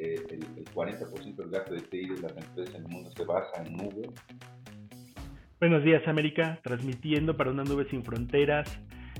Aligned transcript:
eh, 0.00 0.26
el, 0.30 0.64
40% 0.64 1.36
del 1.36 1.50
gasto 1.50 1.74
de 1.74 1.82
TI 1.82 2.08
de 2.08 2.20
las 2.22 2.36
empresas 2.36 2.74
en 2.74 2.82
el 2.84 2.88
mundo 2.88 3.10
se 3.14 3.24
basa 3.24 3.62
en 3.62 3.76
nube. 3.76 4.08
Buenos 5.60 5.84
días 5.84 6.06
América, 6.08 6.58
transmitiendo 6.62 7.36
para 7.36 7.50
una 7.50 7.64
nube 7.64 7.86
sin 7.90 8.02
fronteras 8.02 8.66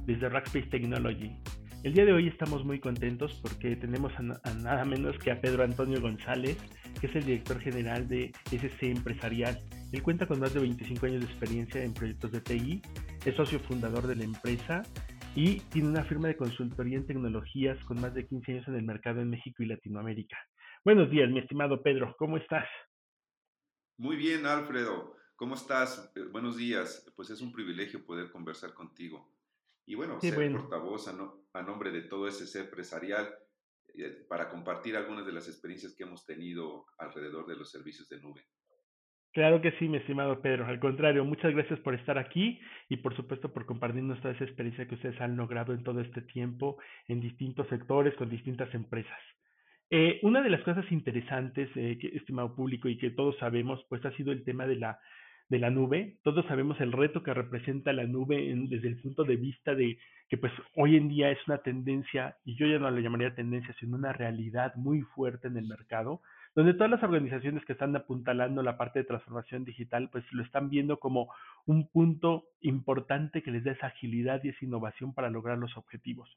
desde 0.06 0.30
Rackspace 0.30 0.68
Technology. 0.68 1.36
El 1.82 1.92
día 1.92 2.06
de 2.06 2.12
hoy 2.12 2.28
estamos 2.28 2.64
muy 2.64 2.80
contentos 2.80 3.38
porque 3.42 3.76
tenemos 3.76 4.12
a, 4.18 4.22
nada 4.22 4.84
menos 4.86 5.18
que 5.18 5.30
a 5.30 5.40
Pedro 5.40 5.64
Antonio 5.64 6.00
González, 6.00 6.56
que 6.98 7.08
es 7.08 7.16
el 7.16 7.24
director 7.24 7.60
general 7.60 8.08
de 8.08 8.32
SC 8.50 8.84
Empresarial. 8.84 9.62
Él 9.92 10.02
cuenta 10.02 10.26
con 10.26 10.40
más 10.40 10.54
de 10.54 10.60
25 10.60 11.06
años 11.06 11.20
de 11.20 11.26
experiencia 11.26 11.84
en 11.84 11.92
proyectos 11.92 12.32
de 12.32 12.40
TI, 12.40 12.82
es 13.26 13.34
socio 13.34 13.60
fundador 13.60 14.06
de 14.06 14.16
la 14.16 14.24
empresa 14.24 14.82
y 15.34 15.60
tiene 15.70 15.88
una 15.88 16.04
firma 16.04 16.28
de 16.28 16.36
consultoría 16.36 16.96
en 16.96 17.06
tecnologías 17.06 17.78
con 17.84 18.00
más 18.00 18.14
de 18.14 18.26
15 18.26 18.52
años 18.52 18.68
en 18.68 18.76
el 18.76 18.82
mercado 18.82 19.20
en 19.20 19.28
México 19.28 19.62
y 19.62 19.66
Latinoamérica. 19.66 20.38
Buenos 20.82 21.10
días, 21.10 21.28
mi 21.28 21.40
estimado 21.40 21.82
Pedro, 21.82 22.16
¿cómo 22.18 22.38
estás? 22.38 22.66
Muy 23.98 24.16
bien, 24.16 24.46
Alfredo. 24.46 25.14
¿Cómo 25.36 25.54
estás? 25.54 26.10
Eh, 26.16 26.22
buenos 26.32 26.56
días. 26.56 27.12
Pues 27.14 27.28
es 27.28 27.42
un 27.42 27.52
privilegio 27.52 28.06
poder 28.06 28.30
conversar 28.30 28.72
contigo. 28.72 29.30
Y 29.84 29.94
bueno, 29.94 30.18
ser 30.22 30.52
portavoz 30.52 31.06
a, 31.06 31.62
nombre 31.62 31.90
de 31.90 32.00
todo 32.00 32.26
ese 32.26 32.46
ser 32.46 32.64
empresarial 32.64 33.28
eh, 33.94 34.24
para 34.26 34.48
compartir 34.48 34.96
algunas 34.96 35.26
de 35.26 35.32
las 35.32 35.48
experiencias 35.48 35.94
que 35.94 36.04
hemos 36.04 36.24
tenido 36.24 36.86
alrededor 36.96 37.46
de 37.46 37.56
los 37.56 37.70
servicios 37.70 38.08
de 38.08 38.18
nube. 38.22 38.46
Claro 39.32 39.60
que 39.60 39.72
sí, 39.72 39.86
mi 39.86 39.98
estimado 39.98 40.40
Pedro. 40.40 40.64
Al 40.64 40.80
contrario, 40.80 41.26
muchas 41.26 41.52
gracias 41.52 41.78
por 41.80 41.94
estar 41.94 42.16
aquí 42.16 42.58
y 42.88 42.96
por 42.96 43.14
supuesto 43.14 43.52
por 43.52 43.66
compartirnos 43.66 44.18
toda 44.22 44.32
esa 44.32 44.44
experiencia 44.44 44.88
que 44.88 44.94
ustedes 44.94 45.20
han 45.20 45.36
logrado 45.36 45.74
en 45.74 45.84
todo 45.84 46.00
este 46.00 46.22
tiempo 46.22 46.78
en 47.06 47.20
distintos 47.20 47.68
sectores 47.68 48.14
con 48.16 48.30
distintas 48.30 48.72
empresas. 48.74 49.20
Eh, 49.90 50.20
una 50.22 50.40
de 50.40 50.50
las 50.50 50.62
cosas 50.62 50.90
interesantes, 50.92 51.68
eh, 51.74 51.98
estimado 52.14 52.54
público, 52.54 52.88
y 52.88 52.96
que 52.96 53.10
todos 53.10 53.36
sabemos, 53.38 53.84
pues 53.88 54.04
ha 54.04 54.12
sido 54.12 54.32
el 54.32 54.44
tema 54.44 54.66
de 54.66 54.76
la, 54.76 55.00
de 55.48 55.58
la 55.58 55.70
nube. 55.70 56.18
Todos 56.22 56.46
sabemos 56.46 56.80
el 56.80 56.92
reto 56.92 57.22
que 57.22 57.34
representa 57.34 57.92
la 57.92 58.04
nube 58.04 58.54
desde 58.68 58.88
el 58.88 59.00
punto 59.00 59.24
de 59.24 59.36
vista 59.36 59.74
de 59.74 59.98
que 60.28 60.36
pues 60.36 60.52
hoy 60.76 60.96
en 60.96 61.08
día 61.08 61.30
es 61.30 61.38
una 61.48 61.58
tendencia, 61.58 62.36
y 62.44 62.54
yo 62.56 62.66
ya 62.66 62.78
no 62.78 62.90
le 62.90 63.02
llamaría 63.02 63.34
tendencia, 63.34 63.74
sino 63.80 63.96
una 63.96 64.12
realidad 64.12 64.74
muy 64.76 65.00
fuerte 65.02 65.48
en 65.48 65.56
el 65.56 65.66
mercado 65.66 66.20
donde 66.54 66.74
todas 66.74 66.90
las 66.90 67.02
organizaciones 67.02 67.64
que 67.64 67.72
están 67.72 67.94
apuntalando 67.94 68.62
la 68.62 68.76
parte 68.76 68.98
de 68.98 69.04
transformación 69.04 69.64
digital, 69.64 70.08
pues 70.10 70.24
lo 70.32 70.42
están 70.42 70.68
viendo 70.68 70.98
como 70.98 71.32
un 71.66 71.88
punto 71.88 72.44
importante 72.60 73.42
que 73.42 73.52
les 73.52 73.62
da 73.62 73.72
esa 73.72 73.88
agilidad 73.88 74.42
y 74.42 74.48
esa 74.48 74.64
innovación 74.64 75.14
para 75.14 75.30
lograr 75.30 75.58
los 75.58 75.76
objetivos. 75.76 76.28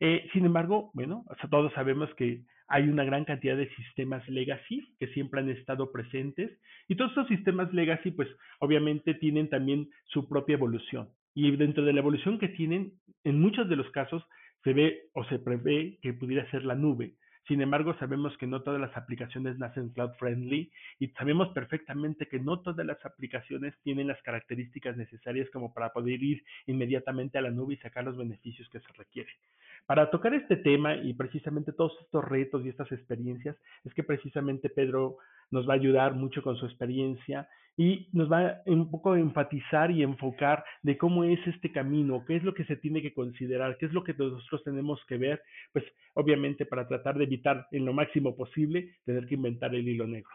Eh, 0.00 0.28
sin 0.32 0.44
embargo, 0.44 0.90
bueno, 0.94 1.24
todos 1.50 1.72
sabemos 1.72 2.08
que 2.14 2.42
hay 2.68 2.88
una 2.88 3.04
gran 3.04 3.24
cantidad 3.24 3.56
de 3.56 3.74
sistemas 3.74 4.28
legacy 4.28 4.94
que 4.98 5.08
siempre 5.08 5.40
han 5.40 5.48
estado 5.48 5.90
presentes 5.90 6.50
y 6.86 6.96
todos 6.96 7.12
esos 7.12 7.28
sistemas 7.28 7.72
legacy, 7.72 8.10
pues 8.10 8.28
obviamente 8.60 9.14
tienen 9.14 9.48
también 9.48 9.88
su 10.04 10.28
propia 10.28 10.54
evolución. 10.54 11.08
Y 11.34 11.50
dentro 11.56 11.84
de 11.84 11.92
la 11.92 12.00
evolución 12.00 12.38
que 12.38 12.48
tienen, 12.48 12.92
en 13.24 13.40
muchos 13.40 13.68
de 13.68 13.76
los 13.76 13.90
casos 13.90 14.22
se 14.64 14.72
ve 14.72 15.02
o 15.14 15.24
se 15.24 15.38
prevé 15.38 15.98
que 16.02 16.12
pudiera 16.12 16.48
ser 16.50 16.64
la 16.64 16.74
nube. 16.74 17.14
Sin 17.48 17.62
embargo, 17.62 17.96
sabemos 17.98 18.36
que 18.36 18.46
no 18.46 18.60
todas 18.60 18.78
las 18.78 18.94
aplicaciones 18.94 19.58
nacen 19.58 19.88
cloud 19.88 20.10
friendly 20.18 20.70
y 20.98 21.08
sabemos 21.08 21.48
perfectamente 21.54 22.28
que 22.28 22.38
no 22.38 22.60
todas 22.60 22.84
las 22.84 23.02
aplicaciones 23.06 23.74
tienen 23.82 24.06
las 24.06 24.20
características 24.22 24.98
necesarias 24.98 25.48
como 25.50 25.72
para 25.72 25.90
poder 25.94 26.22
ir 26.22 26.44
inmediatamente 26.66 27.38
a 27.38 27.40
la 27.40 27.50
nube 27.50 27.72
y 27.72 27.78
sacar 27.78 28.04
los 28.04 28.18
beneficios 28.18 28.68
que 28.68 28.80
se 28.80 28.92
requieren. 28.92 29.32
Para 29.86 30.10
tocar 30.10 30.34
este 30.34 30.56
tema 30.56 30.96
y 30.96 31.14
precisamente 31.14 31.72
todos 31.72 31.92
estos 32.02 32.22
retos 32.22 32.66
y 32.66 32.68
estas 32.68 32.92
experiencias, 32.92 33.56
es 33.82 33.94
que 33.94 34.04
precisamente 34.04 34.68
Pedro 34.68 35.16
nos 35.50 35.66
va 35.66 35.72
a 35.72 35.76
ayudar 35.76 36.12
mucho 36.12 36.42
con 36.42 36.56
su 36.56 36.66
experiencia 36.66 37.48
y 37.78 38.08
nos 38.12 38.30
va 38.30 38.60
un 38.66 38.90
poco 38.90 39.12
a 39.12 39.20
enfatizar 39.20 39.92
y 39.92 40.02
enfocar 40.02 40.64
de 40.82 40.98
cómo 40.98 41.22
es 41.22 41.38
este 41.46 41.70
camino, 41.70 42.24
qué 42.26 42.34
es 42.34 42.42
lo 42.42 42.52
que 42.52 42.64
se 42.64 42.76
tiene 42.76 43.00
que 43.00 43.14
considerar, 43.14 43.78
qué 43.78 43.86
es 43.86 43.92
lo 43.92 44.02
que 44.02 44.14
nosotros 44.14 44.64
tenemos 44.64 45.00
que 45.06 45.16
ver, 45.16 45.40
pues 45.72 45.84
obviamente 46.14 46.66
para 46.66 46.88
tratar 46.88 47.16
de 47.16 47.24
evitar 47.24 47.68
en 47.70 47.84
lo 47.84 47.92
máximo 47.92 48.36
posible 48.36 48.96
tener 49.04 49.26
que 49.26 49.36
inventar 49.36 49.76
el 49.76 49.88
hilo 49.88 50.08
negro. 50.08 50.30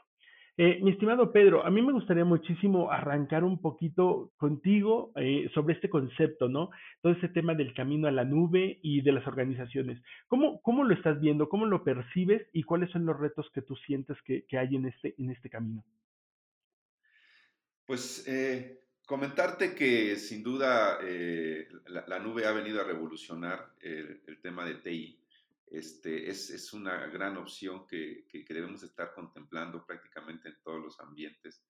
Eh, 0.56 0.80
mi 0.82 0.92
estimado 0.92 1.34
Pedro, 1.34 1.66
a 1.66 1.70
mí 1.70 1.82
me 1.82 1.92
gustaría 1.92 2.24
muchísimo 2.24 2.92
arrancar 2.92 3.44
un 3.44 3.60
poquito 3.60 4.32
contigo 4.38 5.12
eh, 5.18 5.50
sobre 5.54 5.74
este 5.74 5.90
concepto, 5.90 6.48
¿no? 6.48 6.70
Todo 7.02 7.12
ese 7.12 7.28
tema 7.28 7.56
del 7.56 7.74
camino 7.74 8.08
a 8.08 8.12
la 8.12 8.24
nube 8.24 8.80
y 8.84 9.02
de 9.02 9.12
las 9.12 9.28
organizaciones. 9.28 10.02
¿Cómo, 10.28 10.62
cómo 10.62 10.86
lo 10.86 10.94
estás 10.94 11.20
viendo? 11.20 11.50
¿Cómo 11.50 11.66
lo 11.66 11.84
percibes? 11.84 12.48
¿Y 12.54 12.64
cuáles 12.64 12.90
son 12.92 13.06
los 13.06 13.20
retos 13.20 13.50
que 13.54 13.64
tú 13.64 13.76
sientes 13.76 14.16
que, 14.22 14.46
que 14.48 14.58
hay 14.60 14.76
en 14.76 14.86
este, 14.86 15.16
en 15.18 15.32
este 15.32 15.50
camino? 15.50 15.84
Pues 17.86 18.24
eh, 18.28 18.82
comentarte 19.06 19.76
que 19.76 20.16
sin 20.16 20.42
duda 20.42 21.00
eh, 21.02 21.68
la, 21.88 22.20
nube 22.20 22.46
ha 22.46 22.52
venido 22.52 22.80
a 22.80 22.86
revolucionar 22.86 23.74
el, 23.82 24.40
tema 24.42 24.66
de 24.66 24.76
TI. 24.76 25.20
Este, 25.68 26.30
es, 26.30 26.72
una 26.74 27.08
gran 27.08 27.36
opción 27.38 27.86
que, 27.88 28.26
debemos 28.48 28.84
estar 28.84 29.14
contemplando 29.14 29.86
prácticamente 29.86 30.50
en 30.50 30.58
todos 30.64 30.82
los 30.82 31.00
ambientes. 31.00 31.62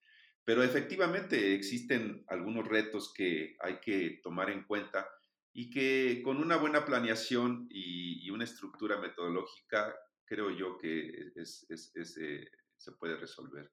Pero 0.45 0.61
efectivamente 0.61 1.55
existen 1.55 2.23
algunos 2.27 2.67
retos 2.67 3.13
que 3.13 3.55
hay 3.61 3.79
que 3.79 4.19
tomar 4.21 4.49
en 4.49 4.63
cuenta 4.63 5.07
y 5.53 5.69
que 5.69 6.21
con 6.23 6.37
una 6.37 6.57
buena 6.57 6.85
planeación 6.85 7.67
y, 7.69 8.29
una 8.29 8.43
estructura 8.43 8.99
metodológica 8.99 9.95
creo 10.25 10.49
yo 10.49 10.77
que 10.77 11.31
eh, 11.35 11.45
se 11.45 12.91
puede 12.93 13.15
resolver. 13.15 13.71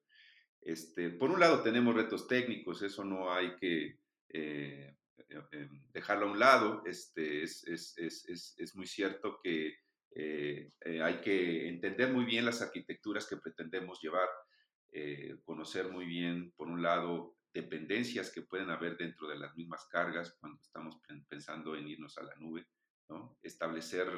Este, 0.61 1.09
por 1.09 1.31
un 1.31 1.39
lado 1.39 1.63
tenemos 1.63 1.95
retos 1.95 2.27
técnicos, 2.27 2.81
eso 2.83 3.03
no 3.03 3.33
hay 3.33 3.55
que 3.55 3.99
eh, 4.29 4.95
eh, 5.17 5.41
eh, 5.51 5.69
dejarlo 5.91 6.27
a 6.27 6.31
un 6.31 6.39
lado. 6.39 6.83
Este, 6.85 7.43
es, 7.43 7.67
es, 7.67 7.97
es, 7.97 8.55
es 8.57 8.75
muy 8.75 8.87
cierto 8.87 9.39
que 9.43 9.77
hay 11.01 11.21
que 11.21 11.69
entender 11.69 12.11
muy 12.11 12.25
bien 12.25 12.43
las 12.43 12.61
arquitecturas 12.61 13.25
que 13.27 13.37
pretendemos 13.37 14.01
llevar, 14.01 14.27
conocer 15.45 15.89
muy 15.89 16.05
bien, 16.05 16.51
por 16.57 16.67
un 16.67 16.81
lado, 16.81 17.37
dependencias 17.53 18.29
que 18.29 18.41
pueden 18.41 18.69
haber 18.69 18.97
dentro 18.97 19.29
de 19.29 19.37
las 19.37 19.55
mismas 19.55 19.85
cargas 19.85 20.35
cuando 20.37 20.59
estamos 20.61 20.97
pensando 21.29 21.77
en 21.77 21.87
irnos 21.87 22.17
a 22.17 22.23
la 22.23 22.35
nube, 22.35 22.67
¿no? 23.07 23.37
establecer 23.41 24.09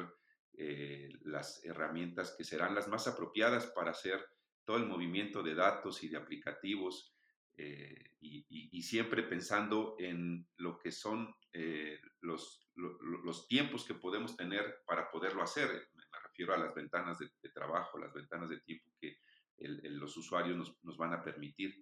las 1.20 1.64
herramientas 1.64 2.34
que 2.36 2.42
serán 2.42 2.74
las 2.74 2.88
más 2.88 3.06
apropiadas 3.06 3.68
para 3.68 3.92
hacer 3.92 4.18
todo 4.64 4.76
el 4.78 4.86
movimiento 4.86 5.42
de 5.42 5.54
datos 5.54 6.02
y 6.02 6.08
de 6.08 6.16
aplicativos 6.16 7.14
eh, 7.56 8.16
y, 8.20 8.82
siempre 8.82 9.22
pensando 9.22 9.96
en 9.98 10.46
lo 10.58 10.78
que 10.78 10.90
son 10.90 11.34
eh, 11.52 11.98
los, 12.20 12.68
los, 12.74 13.48
tiempos 13.48 13.84
que 13.84 13.94
podemos 13.94 14.36
tener 14.36 14.82
para 14.86 15.10
poderlo 15.10 15.42
hacer. 15.42 15.68
Me, 15.94 16.02
refiero 16.22 16.52
a 16.52 16.58
las 16.58 16.74
ventanas 16.74 17.18
de, 17.18 17.30
trabajo, 17.50 17.98
las 17.98 18.12
ventanas 18.12 18.50
de 18.50 18.60
tiempo 18.60 18.90
que 19.00 19.18
los 19.58 20.16
usuarios 20.16 20.56
nos, 20.56 20.76
nos, 20.82 20.96
van 20.96 21.14
a 21.14 21.22
permitir. 21.22 21.74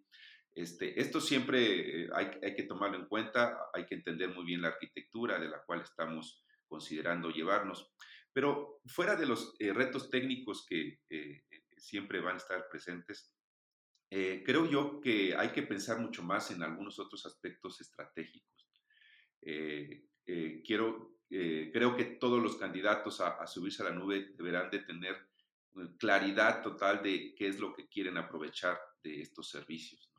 Este, 0.54 1.00
esto 1.00 1.20
siempre 1.20 2.02
eh, 2.04 2.10
hay, 2.14 2.30
hay, 2.42 2.54
que 2.54 2.64
tomarlo 2.64 2.98
en 2.98 3.06
cuenta, 3.06 3.58
hay 3.72 3.86
que 3.86 3.94
entender 3.94 4.28
muy 4.28 4.44
bien 4.44 4.62
la 4.62 4.68
arquitectura 4.68 5.38
de 5.38 5.48
la 5.48 5.62
cual 5.64 5.80
estamos 5.80 6.44
considerando 6.68 7.30
llevarnos. 7.30 7.92
Pero 8.32 8.80
fuera 8.86 9.16
de 9.16 9.26
los 9.26 9.54
retos 9.58 10.10
técnicos 10.10 10.66
que 10.68 11.00
siempre 11.82 12.20
van 12.20 12.34
a 12.34 12.38
estar 12.38 12.68
presentes. 12.68 13.34
Eh, 14.10 14.42
creo 14.44 14.66
yo 14.70 15.00
que 15.00 15.34
hay 15.36 15.50
que 15.50 15.62
pensar 15.62 15.98
mucho 15.98 16.22
más 16.22 16.50
en 16.50 16.62
algunos 16.62 16.98
otros 16.98 17.26
aspectos 17.26 17.80
estratégicos. 17.80 18.68
Eh, 19.40 20.04
eh, 20.26 20.62
quiero, 20.64 21.18
creo 21.28 21.96
que 21.96 22.04
todos 22.04 22.42
los 22.42 22.56
candidatos 22.56 23.20
a, 23.20 23.46
subirse 23.46 23.82
a 23.82 23.86
la 23.86 23.94
nube 23.94 24.34
deberán 24.36 24.70
de 24.70 24.80
tener 24.80 25.16
claridad 25.98 26.62
total 26.62 27.02
de 27.02 27.34
qué 27.34 27.48
es 27.48 27.58
lo 27.58 27.72
que 27.72 27.88
quieren 27.88 28.18
aprovechar 28.18 28.78
de 29.02 29.22
estos 29.22 29.48
servicios. 29.48 30.12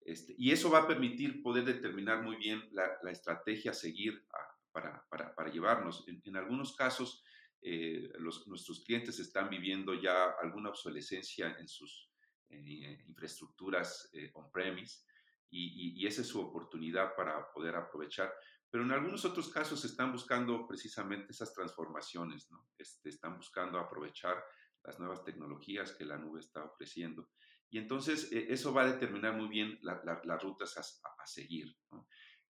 Este, 0.00 0.34
y 0.36 0.50
eso 0.50 0.70
va 0.70 0.80
a 0.80 0.88
permitir 0.88 1.42
poder 1.42 1.64
determinar 1.64 2.22
muy 2.22 2.36
bien 2.36 2.68
la, 2.72 3.10
estrategia 3.10 3.70
a 3.70 3.74
seguir 3.74 4.26
para, 4.72 5.50
llevarnos. 5.52 6.04
En, 6.08 6.36
algunos 6.36 6.74
casos, 6.74 7.22
eh, 7.60 8.12
nuestros 8.46 8.84
clientes 8.84 9.18
están 9.18 9.50
viviendo 9.50 9.92
ya 9.94 10.30
alguna 10.40 10.70
obsolescencia 10.70 11.56
en 11.58 11.66
sus 11.66 12.08
eh, 12.50 13.04
infraestructuras 13.06 14.08
eh, 14.12 14.30
on-premise 14.34 15.02
y, 15.50 16.06
esa 16.06 16.20
es 16.20 16.28
su 16.28 16.40
oportunidad 16.40 17.14
para 17.16 17.50
poder 17.52 17.74
aprovechar. 17.74 18.32
Pero 18.70 18.84
en 18.84 18.92
algunos 18.92 19.24
otros 19.24 19.48
casos 19.48 19.84
están 19.84 20.12
buscando 20.12 20.66
precisamente 20.68 21.32
esas 21.32 21.52
transformaciones, 21.54 22.50
¿no? 22.50 22.68
Este, 22.76 23.08
están 23.08 23.36
buscando 23.36 23.78
aprovechar 23.78 24.36
las 24.84 24.98
nuevas 25.00 25.24
tecnologías 25.24 25.92
que 25.92 26.04
la 26.04 26.18
nube 26.18 26.40
está 26.40 26.64
ofreciendo. 26.64 27.30
Y 27.70 27.78
entonces 27.78 28.28
eso 28.30 28.72
va 28.72 28.82
a 28.82 28.92
determinar 28.92 29.36
muy 29.36 29.48
bien 29.48 29.78
las 29.82 30.42
rutas 30.42 30.76
a, 30.78 31.26
seguir. 31.26 31.74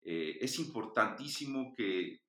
es 0.02 0.58
importantísimo 0.58 1.74
que 1.76 2.20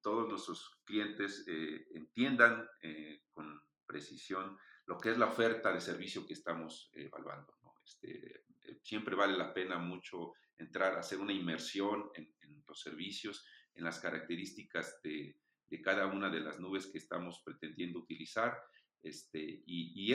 todos 0.00 0.28
nuestros 0.28 0.80
clientes 0.84 1.44
eh, 1.46 1.86
entiendan 1.94 2.68
eh, 2.82 3.24
con 3.32 3.60
precisión 3.86 4.56
lo 4.86 4.98
que 4.98 5.10
es 5.10 5.18
la 5.18 5.26
oferta 5.26 5.72
de 5.72 5.80
servicio 5.80 6.26
que 6.26 6.34
estamos 6.34 6.90
evaluando. 6.92 7.54
Este, 7.84 8.44
siempre 8.82 9.14
vale 9.14 9.36
la 9.36 9.52
pena 9.52 9.78
mucho 9.78 10.34
entrar 10.58 10.94
a 10.94 11.00
hacer 11.00 11.18
una 11.18 11.32
inmersión 11.32 12.10
en, 12.14 12.32
los 12.66 12.80
servicios, 12.80 13.46
en 13.74 13.84
las 13.84 14.00
características 14.00 15.00
de, 15.02 15.38
cada 15.82 16.06
una 16.06 16.30
de 16.30 16.40
las 16.40 16.58
nubes 16.58 16.86
que 16.86 16.98
estamos 16.98 17.42
pretendiendo 17.44 18.00
utilizar. 18.00 18.56
Este, 19.02 19.62
y, 19.66 20.08
de, 20.08 20.14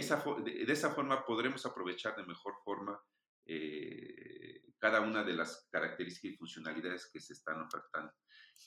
esa 0.68 0.90
forma 0.90 1.26
podremos 1.26 1.66
aprovechar 1.66 2.16
de 2.16 2.26
mejor 2.26 2.56
forma 2.64 3.00
eh, 3.46 4.64
cada 4.78 5.02
una 5.02 5.24
de 5.24 5.34
las 5.34 5.68
características 5.72 6.34
y 6.34 6.38
funcionalidades 6.38 7.10
que 7.12 7.20
se 7.20 7.34
están 7.34 7.62
ofertando. 7.62 8.14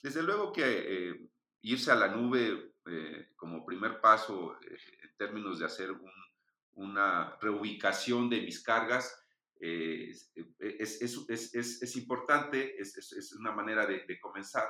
Desde 0.01 0.23
luego 0.23 0.51
que 0.51 0.63
eh, 1.09 1.29
irse 1.61 1.91
a 1.91 1.95
la 1.95 2.07
nube 2.07 2.73
eh, 2.85 3.29
como 3.35 3.65
primer 3.65 3.99
paso 3.99 4.57
en 4.61 5.15
términos 5.17 5.59
de 5.59 5.65
hacer 5.65 5.91
un, 5.91 6.11
una 6.73 7.37
reubicación 7.41 8.29
de 8.29 8.41
mis 8.41 8.61
cargas 8.61 9.21
es, 9.57 10.31
es, 10.67 11.95
importante, 11.95 12.79
es, 12.79 13.33
una 13.39 13.51
manera 13.53 13.87
de, 13.87 14.19
comenzar 14.19 14.67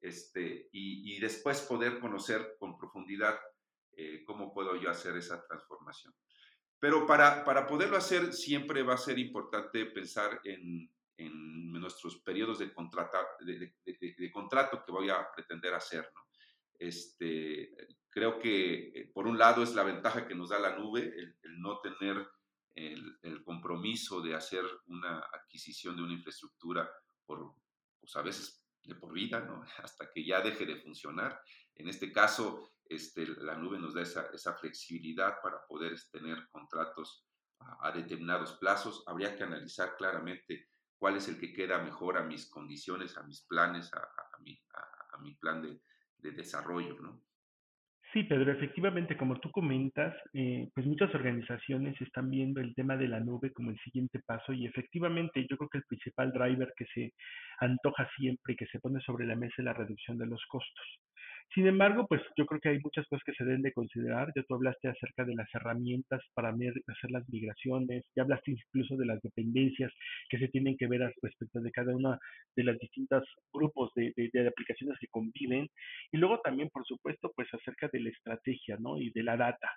este, 0.00 0.68
y, 0.72 1.16
y, 1.16 1.18
después 1.18 1.62
poder 1.62 1.98
conocer 1.98 2.54
con 2.58 2.76
profundidad 2.76 3.40
cómo 4.26 4.52
puedo 4.52 4.76
yo 4.76 4.90
hacer 4.90 5.16
esa 5.16 5.44
transformación. 5.46 6.14
Pero 6.78 7.06
para, 7.06 7.44
para 7.44 7.66
poderlo 7.66 7.96
hacer 7.96 8.32
siempre 8.32 8.82
va 8.82 8.94
a 8.94 8.98
ser 8.98 9.18
importante 9.18 9.86
pensar 9.86 10.40
en, 10.44 10.90
en 11.16 11.72
nuestros 11.72 12.20
periodos 12.20 12.58
de, 12.58 12.66
de, 12.66 13.74
de, 13.84 13.85
contrato 14.46 14.84
que 14.84 14.92
voy 14.92 15.10
a 15.10 15.28
pretender 15.34 15.74
hacer. 15.74 16.08
¿no? 16.14 16.20
Este, 16.78 17.74
creo 18.10 18.38
que 18.38 18.88
eh, 18.88 19.10
por 19.12 19.26
un 19.26 19.38
lado 19.38 19.62
es 19.62 19.74
la 19.74 19.82
ventaja 19.82 20.26
que 20.26 20.34
nos 20.34 20.50
da 20.50 20.58
la 20.58 20.76
nube, 20.76 21.12
el, 21.16 21.60
no 21.60 21.80
tener 21.80 22.28
el, 22.74 23.18
el, 23.22 23.42
compromiso 23.42 24.20
de 24.20 24.34
hacer 24.34 24.64
una 24.86 25.18
adquisición 25.18 25.96
de 25.96 26.02
una 26.02 26.12
infraestructura 26.12 26.88
por, 27.24 27.54
pues 27.98 28.14
a 28.14 28.22
veces 28.22 28.64
de 28.84 28.94
por 28.94 29.12
vida, 29.12 29.40
¿no? 29.40 29.64
hasta 29.82 30.10
que 30.12 30.24
ya 30.24 30.40
deje 30.40 30.64
de 30.64 30.76
funcionar. 30.76 31.40
En 31.74 31.88
este 31.88 32.12
caso, 32.12 32.72
este, 32.84 33.26
la 33.26 33.56
nube 33.56 33.78
nos 33.78 33.94
da 33.94 34.02
esa, 34.02 34.30
esa 34.32 34.54
flexibilidad 34.54 35.40
para 35.42 35.66
poder 35.66 35.96
tener 36.12 36.48
contratos 36.50 37.26
a, 37.58 37.90
determinados 37.92 38.52
plazos. 38.54 39.02
Habría 39.06 39.36
que 39.36 39.42
analizar 39.42 39.96
claramente 39.96 40.55
cuál 40.98 41.16
es 41.16 41.28
el 41.28 41.38
que 41.38 41.52
queda 41.52 41.82
mejor 41.82 42.18
a 42.18 42.24
mis 42.24 42.48
condiciones, 42.50 43.16
a 43.16 43.22
mis 43.22 43.46
planes, 43.46 43.92
a, 43.92 44.02
mi, 45.20 45.34
plan 45.36 45.62
de, 45.62 45.80
de 46.18 46.30
desarrollo, 46.32 46.98
¿no? 47.00 47.22
Sí, 48.12 48.22
Pedro, 48.22 48.52
efectivamente, 48.52 49.16
como 49.16 49.38
tú 49.40 49.50
comentas, 49.50 50.14
eh, 50.32 50.70
pues 50.74 50.86
muchas 50.86 51.14
organizaciones 51.14 52.00
están 52.00 52.30
viendo 52.30 52.60
el 52.60 52.74
tema 52.74 52.96
de 52.96 53.08
la 53.08 53.20
nube 53.20 53.52
como 53.52 53.70
el 53.70 53.78
siguiente 53.80 54.20
paso 54.24 54.52
y 54.52 54.64
efectivamente 54.64 55.44
yo 55.50 55.56
creo 55.56 55.68
que 55.68 55.78
el 55.78 55.84
principal 55.84 56.32
driver 56.32 56.72
que 56.76 56.86
se 56.94 57.12
antoja 57.58 58.08
siempre 58.16 58.54
y 58.54 58.56
que 58.56 58.66
se 58.68 58.78
pone 58.78 59.00
sobre 59.00 59.26
la 59.26 59.34
mesa 59.34 59.56
es 59.58 59.64
la 59.64 59.74
reducción 59.74 60.16
de 60.16 60.26
los 60.26 60.42
costos. 60.48 61.00
Sin 61.54 61.66
embargo, 61.66 62.06
pues 62.06 62.20
yo 62.36 62.44
creo 62.44 62.60
que 62.60 62.68
hay 62.68 62.78
muchas 62.80 63.06
cosas 63.06 63.22
que 63.24 63.32
se 63.32 63.44
deben 63.44 63.62
de 63.62 63.72
considerar. 63.72 64.30
Ya 64.36 64.42
tú 64.42 64.54
hablaste 64.54 64.88
acerca 64.88 65.24
de 65.24 65.34
las 65.34 65.48
herramientas 65.54 66.20
para 66.34 66.50
hacer 66.50 67.10
las 67.10 67.26
migraciones, 67.28 68.04
ya 68.14 68.24
hablaste 68.24 68.52
incluso 68.52 68.96
de 68.96 69.06
las 69.06 69.22
dependencias 69.22 69.92
que 70.28 70.38
se 70.38 70.48
tienen 70.48 70.76
que 70.76 70.86
ver 70.86 71.00
respecto 71.22 71.60
de 71.60 71.70
cada 71.70 71.94
una 71.94 72.18
de 72.56 72.64
las 72.64 72.78
distintas 72.78 73.24
grupos 73.52 73.90
de, 73.94 74.12
de, 74.16 74.48
aplicaciones 74.48 74.98
que 74.98 75.08
conviven. 75.08 75.68
Y 76.12 76.18
luego 76.18 76.40
también, 76.40 76.68
por 76.70 76.84
supuesto, 76.84 77.32
pues 77.34 77.48
acerca 77.54 77.88
de 77.92 78.00
la 78.00 78.10
estrategia, 78.10 78.76
¿no? 78.78 78.98
Y 78.98 79.10
de 79.10 79.22
la 79.22 79.36
data. 79.36 79.70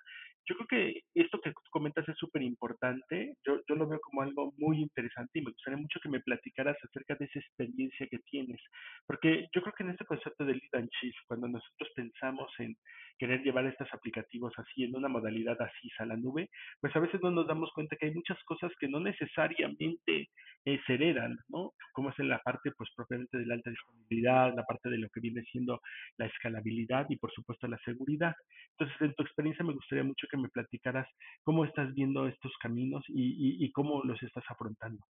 Yo 0.46 0.56
creo 0.56 0.66
que 0.66 1.00
esto 1.14 1.40
que 1.40 1.52
comentas 1.70 2.08
es 2.08 2.16
súper 2.16 2.42
importante. 2.42 3.34
Yo, 3.46 3.60
yo 3.68 3.74
lo 3.74 3.86
veo 3.86 4.00
como 4.00 4.22
algo 4.22 4.52
muy 4.56 4.80
interesante 4.80 5.38
y 5.38 5.42
me 5.42 5.52
gustaría 5.52 5.78
mucho 5.78 6.00
que 6.00 6.08
me 6.08 6.20
platicaras 6.20 6.76
acerca 6.82 7.14
de 7.14 7.26
esa 7.26 7.38
experiencia 7.38 8.06
que 8.08 8.18
tienes. 8.30 8.60
Porque 9.06 9.48
yo 9.54 9.62
creo 9.62 9.74
que 9.74 9.84
en 9.84 9.90
este 9.90 10.04
concepto 10.04 10.44
de 10.44 10.54
lead 10.54 10.74
and 10.74 10.90
chief, 11.00 11.14
cuando 11.26 11.48
nosotros 11.48 11.90
pensamos 11.94 12.50
en 12.58 12.76
querer 13.18 13.42
llevar 13.42 13.66
estos 13.66 13.88
aplicativos 13.92 14.52
así, 14.56 14.84
en 14.84 14.96
una 14.96 15.08
modalidad 15.08 15.60
así 15.60 15.90
a 15.98 16.06
la 16.06 16.16
nube, 16.16 16.48
pues 16.80 16.94
a 16.96 17.00
veces 17.00 17.20
no 17.22 17.30
nos 17.30 17.46
damos 17.46 17.70
cuenta 17.74 17.96
que 17.96 18.06
hay 18.06 18.14
muchas 18.14 18.42
cosas 18.44 18.72
que 18.80 18.88
no 18.88 18.98
necesariamente 18.98 20.30
eh, 20.64 20.78
se 20.86 20.94
heredan, 20.94 21.38
¿no? 21.48 21.72
Como 21.92 22.10
es 22.10 22.18
en 22.18 22.28
la 22.28 22.38
parte, 22.38 22.70
pues 22.76 22.90
propiamente 22.94 23.38
de 23.38 23.46
la 23.46 23.54
alta 23.54 23.70
disponibilidad, 23.70 24.54
la 24.54 24.64
parte 24.64 24.90
de 24.90 24.98
lo 24.98 25.08
que 25.08 25.20
viene 25.20 25.42
siendo 25.50 25.80
la 26.18 26.26
escalabilidad 26.26 27.06
y 27.08 27.16
por 27.16 27.32
supuesto 27.32 27.66
la 27.66 27.78
seguridad. 27.84 28.34
Entonces, 28.78 29.00
en 29.00 29.14
tu 29.14 29.22
experiencia 29.22 29.64
me 29.64 29.74
gustaría 29.74 30.04
mucho 30.04 30.26
que 30.30 30.36
me 30.36 30.48
platicaras 30.48 31.08
cómo 31.42 31.64
estás 31.64 31.92
viendo 31.94 32.26
estos 32.26 32.52
caminos 32.62 33.04
y, 33.08 33.64
y, 33.64 33.72
cómo 33.72 34.02
los 34.04 34.22
estás 34.22 34.44
afrontando. 34.48 35.04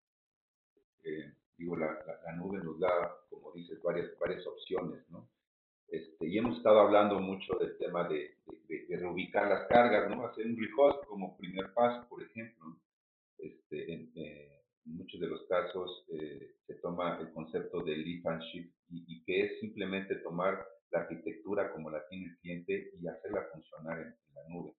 Eh, 1.04 1.32
digo, 1.56 1.76
la, 1.76 1.86
la, 2.24 2.32
nube 2.36 2.58
nos 2.58 2.78
da, 2.78 3.14
como 3.28 3.52
dices, 3.52 3.80
varias, 3.82 4.10
varias 4.18 4.46
opciones, 4.46 5.08
¿no? 5.10 5.28
Este, 5.88 6.28
y 6.28 6.38
hemos 6.38 6.56
estado 6.56 6.80
hablando 6.80 7.18
mucho 7.18 7.54
del 7.58 7.76
tema 7.78 8.08
de, 8.08 8.36
de, 8.68 8.96
reubicar 8.96 9.48
las 9.48 9.66
cargas, 9.66 10.08
¿no? 10.08 10.24
Hacer 10.24 10.46
un 10.46 10.56
rehost 10.56 11.04
como 11.06 11.36
primer 11.36 11.72
paso, 11.74 12.08
por 12.08 12.22
ejemplo. 12.22 12.76
Este, 13.38 13.92
en, 13.92 14.12
eh, 14.14 14.60
muchos 14.84 15.20
de 15.20 15.26
los 15.26 15.42
casos 15.48 16.06
eh, 16.12 16.54
se 16.66 16.74
toma 16.76 17.18
el 17.20 17.32
concepto 17.32 17.82
de 17.82 17.96
lift 17.96 18.26
and 18.26 18.42
shift 18.42 18.74
y, 18.90 19.22
que 19.24 19.42
es 19.44 19.60
simplemente 19.60 20.16
tomar 20.16 20.66
la 20.90 21.00
arquitectura 21.00 21.72
como 21.72 21.90
la 21.90 22.06
tiene 22.08 22.26
el 22.26 22.38
cliente 22.38 22.90
y 23.00 23.06
hacerla 23.06 23.46
funcionar 23.52 24.00
en, 24.00 24.14
la 24.34 24.48
nube. 24.48 24.74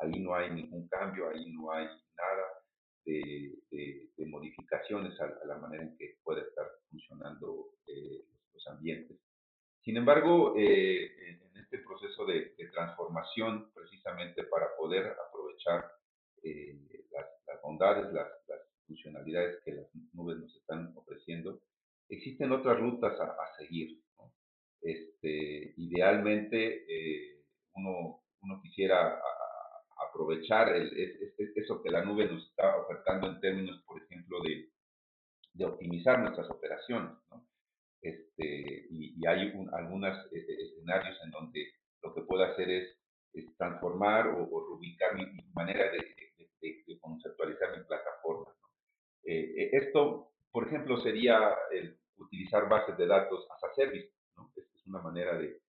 Ahí 0.00 0.20
no 0.20 0.34
hay 0.34 0.50
ningún 0.50 0.88
cambio, 0.88 1.28
ahí 1.30 1.52
no 1.52 1.72
hay 1.72 1.86
nada 1.86 2.46
de, 3.04 3.54
de 4.16 4.26
modificaciones 4.26 5.18
a, 5.20 5.46
la 5.46 5.58
manera 5.58 5.84
en 5.84 5.96
que 5.96 6.16
puede 6.22 6.42
estar 6.42 6.66
funcionando 6.90 7.70
eh, 7.86 8.24
los 8.52 8.66
ambientes. 8.68 9.18
Sin 9.86 9.96
embargo, 9.96 10.54
eh, 10.56 11.06
en 11.28 11.56
este 11.62 11.78
proceso 11.78 12.26
de, 12.26 12.54
transformación, 12.72 13.70
precisamente 13.72 14.44
para 14.44 14.66
poder 14.76 15.06
aprovechar 15.28 15.84
eh, 16.42 16.76
las, 17.12 17.62
bondades, 17.62 18.12
las, 18.12 18.28
funcionalidades 18.86 19.62
que 19.64 19.72
las 19.72 19.86
nubes 20.12 20.38
nos 20.38 20.54
están 20.56 20.92
ofreciendo, 20.96 21.60
existen 22.08 22.52
otras 22.52 22.78
rutas 22.78 23.18
a, 23.20 23.56
seguir. 23.58 24.00
Este, 24.82 25.74
idealmente, 25.76 26.84
eh, 26.88 27.44
uno, 27.74 28.22
uno, 28.42 28.60
quisiera 28.62 29.20
aprovechar 30.16 30.74
eso 30.74 31.82
que 31.82 31.90
la 31.90 32.02
nube 32.02 32.26
nos 32.26 32.48
está 32.48 32.78
ofertando 32.78 33.28
en 33.28 33.40
términos, 33.40 33.82
por 33.86 34.02
ejemplo, 34.02 34.42
de, 34.42 34.70
de 35.52 35.64
optimizar 35.66 36.18
nuestras 36.18 36.50
operaciones. 36.50 37.12
¿no? 37.30 37.46
Este, 38.00 38.86
y, 38.90 39.26
hay 39.26 39.52
algunos 39.72 40.16
eh, 40.32 40.38
eh, 40.38 40.56
escenarios 40.62 41.18
en 41.24 41.30
donde 41.30 41.72
lo 42.02 42.14
que 42.14 42.22
puedo 42.22 42.44
hacer 42.44 42.70
es, 42.70 42.96
transformar 43.58 44.28
o, 44.28 44.48
ubicar 44.76 45.14
mi, 45.14 45.26
manera 45.52 45.90
de, 45.92 46.98
conceptualizar 47.00 47.76
mi 47.76 47.84
plataforma. 47.84 48.50
Eh, 49.24 49.68
esto, 49.72 50.32
por 50.50 50.66
ejemplo, 50.66 50.96
sería 51.02 51.54
el 51.70 51.98
utilizar 52.16 52.66
bases 52.66 52.96
de 52.96 53.06
datos 53.06 53.46
as 53.50 53.64
a 53.64 53.74
service. 53.74 54.10
¿no? 54.36 54.50
Es 54.56 54.86
una 54.86 55.02
manera 55.02 55.36
de, 55.36 55.60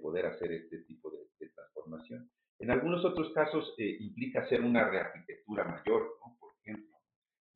poder 0.00 0.26
hacer 0.26 0.50
este 0.52 0.78
tipo 0.84 1.10
de, 1.10 1.24
transformación. 1.50 2.30
En 2.64 2.70
algunos 2.70 3.04
otros 3.04 3.30
casos 3.34 3.74
implica 3.76 4.40
hacer 4.40 4.62
una 4.62 4.88
rearquitectura 4.88 5.64
mayor, 5.64 6.16
por 6.40 6.54
ejemplo. 6.62 6.96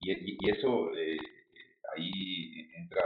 Y, 0.01 0.13
y 0.13 0.51
eso 0.51 0.91
ahí 1.97 2.69
entra 2.77 3.03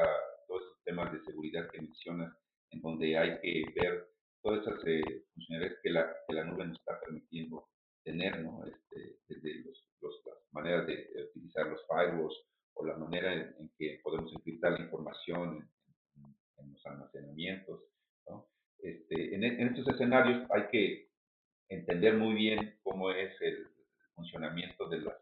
temas 0.84 1.12
de 1.12 1.22
seguridad 1.22 1.70
que 1.70 1.80
mencionas, 1.80 2.36
en 2.70 2.80
donde 2.80 3.16
hay 3.16 3.38
que 3.40 3.62
ver 3.80 4.08
todas 4.42 4.62
esas 4.62 4.84
eh, 4.84 5.24
funcionalidades 5.32 5.78
que 5.80 5.90
la, 5.90 6.12
que 6.26 6.34
la 6.34 6.42
nube 6.42 6.66
nos 6.66 6.78
está 6.80 6.98
permitiendo 7.00 7.68
tener, 8.02 8.42
¿no? 8.42 8.66
Este, 8.66 9.18
desde 9.28 9.62
los, 9.62 9.88
las 10.26 10.38
maneras 10.50 10.84
de, 10.88 11.08
utilizar 11.30 11.68
los 11.68 11.86
firewalls 11.86 12.34
o 12.74 12.84
la 12.84 12.96
manera 12.96 13.32
en, 13.32 13.70
que 13.78 14.00
podemos 14.02 14.32
encriptar 14.34 14.72
la 14.72 14.86
información 14.86 15.70
en, 16.16 16.72
los 16.72 16.84
almacenamientos, 16.84 17.80
¿no? 18.28 18.48
Este, 18.80 19.36
en, 19.36 19.44
en, 19.44 19.68
estos 19.68 19.94
escenarios 19.94 20.50
hay 20.50 20.66
que 20.72 21.11
entender 21.74 22.14
muy 22.16 22.34
bien 22.34 22.78
cómo 22.82 23.10
es 23.10 23.32
el 23.40 23.68
funcionamiento 24.14 24.88
de 24.88 25.00
las, 25.00 25.16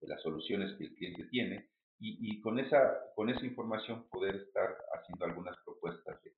de 0.00 0.08
las 0.08 0.22
soluciones 0.22 0.76
que 0.76 0.84
el 0.84 0.94
cliente 0.94 1.24
tiene 1.24 1.70
y, 2.02 2.40
con, 2.40 2.58
esa, 2.58 3.12
con 3.14 3.28
esa 3.28 3.44
información 3.44 4.08
poder 4.08 4.34
estar 4.36 4.74
haciendo 4.94 5.26
algunas 5.26 5.54
propuestas 5.64 6.18
de, 6.22 6.32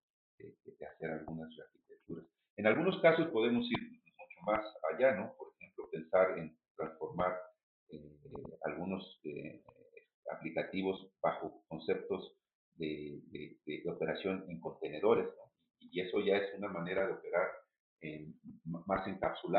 hacer 0.84 1.10
algunas 1.10 1.48
arquitecturas. 1.56 2.26
En 2.56 2.66
algunos 2.66 3.00
casos 3.00 3.28
podemos 3.28 3.64
ir 3.70 3.78
mucho 3.80 4.40
más 4.44 4.64
allá, 4.92 5.14
¿no? 5.14 5.32
Por 5.36 5.52
ejemplo, 5.54 5.88
pensar 5.88 6.36
en 6.36 6.58
transformar 6.74 7.38
eh, 7.90 8.18
algunos 8.64 9.20
eh, 9.22 9.62
aplicativos 10.32 11.12
bajo 11.22 11.62
conceptos 11.68 12.36
de, 12.74 13.20
de, 13.30 13.88
operación 13.88 14.44
en 14.48 14.58
contenedores, 14.58 15.26
¿no? 15.26 15.52
Y 15.78 16.00
eso 16.00 16.18
ya 16.20 16.38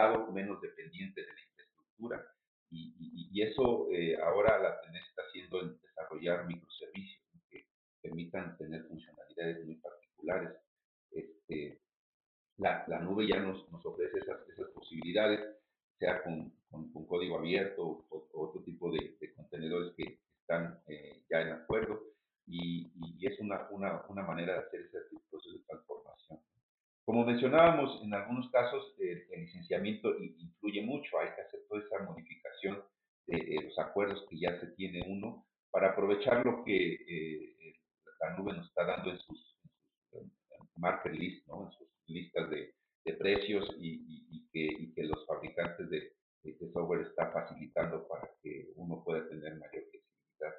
encapsulado, 0.04 0.32
menos 0.32 0.62
dependiente 0.62 1.22
de 1.22 1.28
la 1.28 1.34
infraestructura 1.34 1.54
infraestructura 1.94 2.26
y, 2.72 3.30
y, 3.32 3.42
eso 3.42 3.88
eh, 3.92 4.18
ahora 4.18 4.58
la 4.60 4.82
TENES 4.82 5.08
está 5.10 5.22
haciendo 5.28 5.62
en 5.62 5.80
desarrollar 5.82 6.48
microservicios 6.48 7.22
que 7.50 7.68
permitan 8.02 8.58
tener 8.58 8.84
funcionalidades 8.86 9.64
muy 9.66 9.76
particulares. 9.76 10.58
Este, 11.12 11.80
la, 12.58 12.84
la 12.88 13.00
nube 13.00 13.28
ya 13.28 13.40
nos, 13.40 13.72
nos 13.72 13.86
ofrece 13.86 14.18
esas, 14.18 14.48
esas 14.50 14.70
posibilidades, 14.72 15.40
sea 16.00 16.24
con, 16.24 16.52
con, 16.72 17.06
código 17.06 17.38
abierto 17.38 18.06
o, 18.10 18.28
otro 18.34 18.64
tipo 18.64 18.92
de, 18.92 19.18
contenedores 19.36 19.94
que 19.96 20.20
están 20.42 20.82
eh, 20.88 21.24
ya 21.30 21.42
en 21.42 21.52
acuerdo 21.52 22.02
y, 22.48 22.92
y 22.96 23.28
es 23.28 23.40
una, 23.40 23.68
una, 23.70 24.04
una, 24.10 24.24
manera 24.24 24.54
de 24.54 24.60
hacer 24.60 24.82
ese 24.82 24.98
proceso 25.30 25.54
de 25.54 25.64
transformación. 25.66 26.40
Como 27.06 27.26
mencionábamos, 27.26 28.02
en 28.02 28.14
algunos 28.14 28.50
casos 28.50 28.96
el 28.98 29.42
licenciamiento 29.42 30.18
influye 30.20 30.82
mucho, 30.84 31.20
hay 31.20 31.36
que 31.36 31.42
hacer 31.42 31.60
toda 31.68 31.82
esa 31.82 32.00
modificación 32.04 32.82
de 33.28 33.62
los 33.62 33.78
acuerdos 33.80 34.26
que 34.30 34.40
ya 34.40 34.58
se 34.60 34.68
tiene 34.68 35.04
uno 35.08 35.46
para 35.72 35.93
aprovechar 36.04 36.46
lo 36.46 36.64
que 36.66 36.94
eh, 36.94 37.76
la 38.20 38.38
nube 38.38 38.54
nos 38.54 38.68
está 38.68 38.86
dando 38.86 39.12
en 39.12 39.20
sus, 39.20 39.58
market 40.76 41.14
list, 41.14 41.48
¿no? 41.48 41.66
en 41.66 41.72
sus 41.72 41.88
listas 42.08 42.50
de, 42.50 42.74
precios 43.20 43.66
y, 43.80 44.48
que, 44.52 45.04
los 45.04 45.26
fabricantes 45.28 45.90
de, 45.90 46.14
de 46.44 46.72
software 46.72 47.08
están 47.08 47.32
facilitando 47.32 48.08
para 48.08 48.30
que 48.42 48.68
uno 48.76 49.04
pueda 49.04 49.28
tener 49.30 49.54
mayor 49.54 49.84
flexibilidad. 49.92 50.54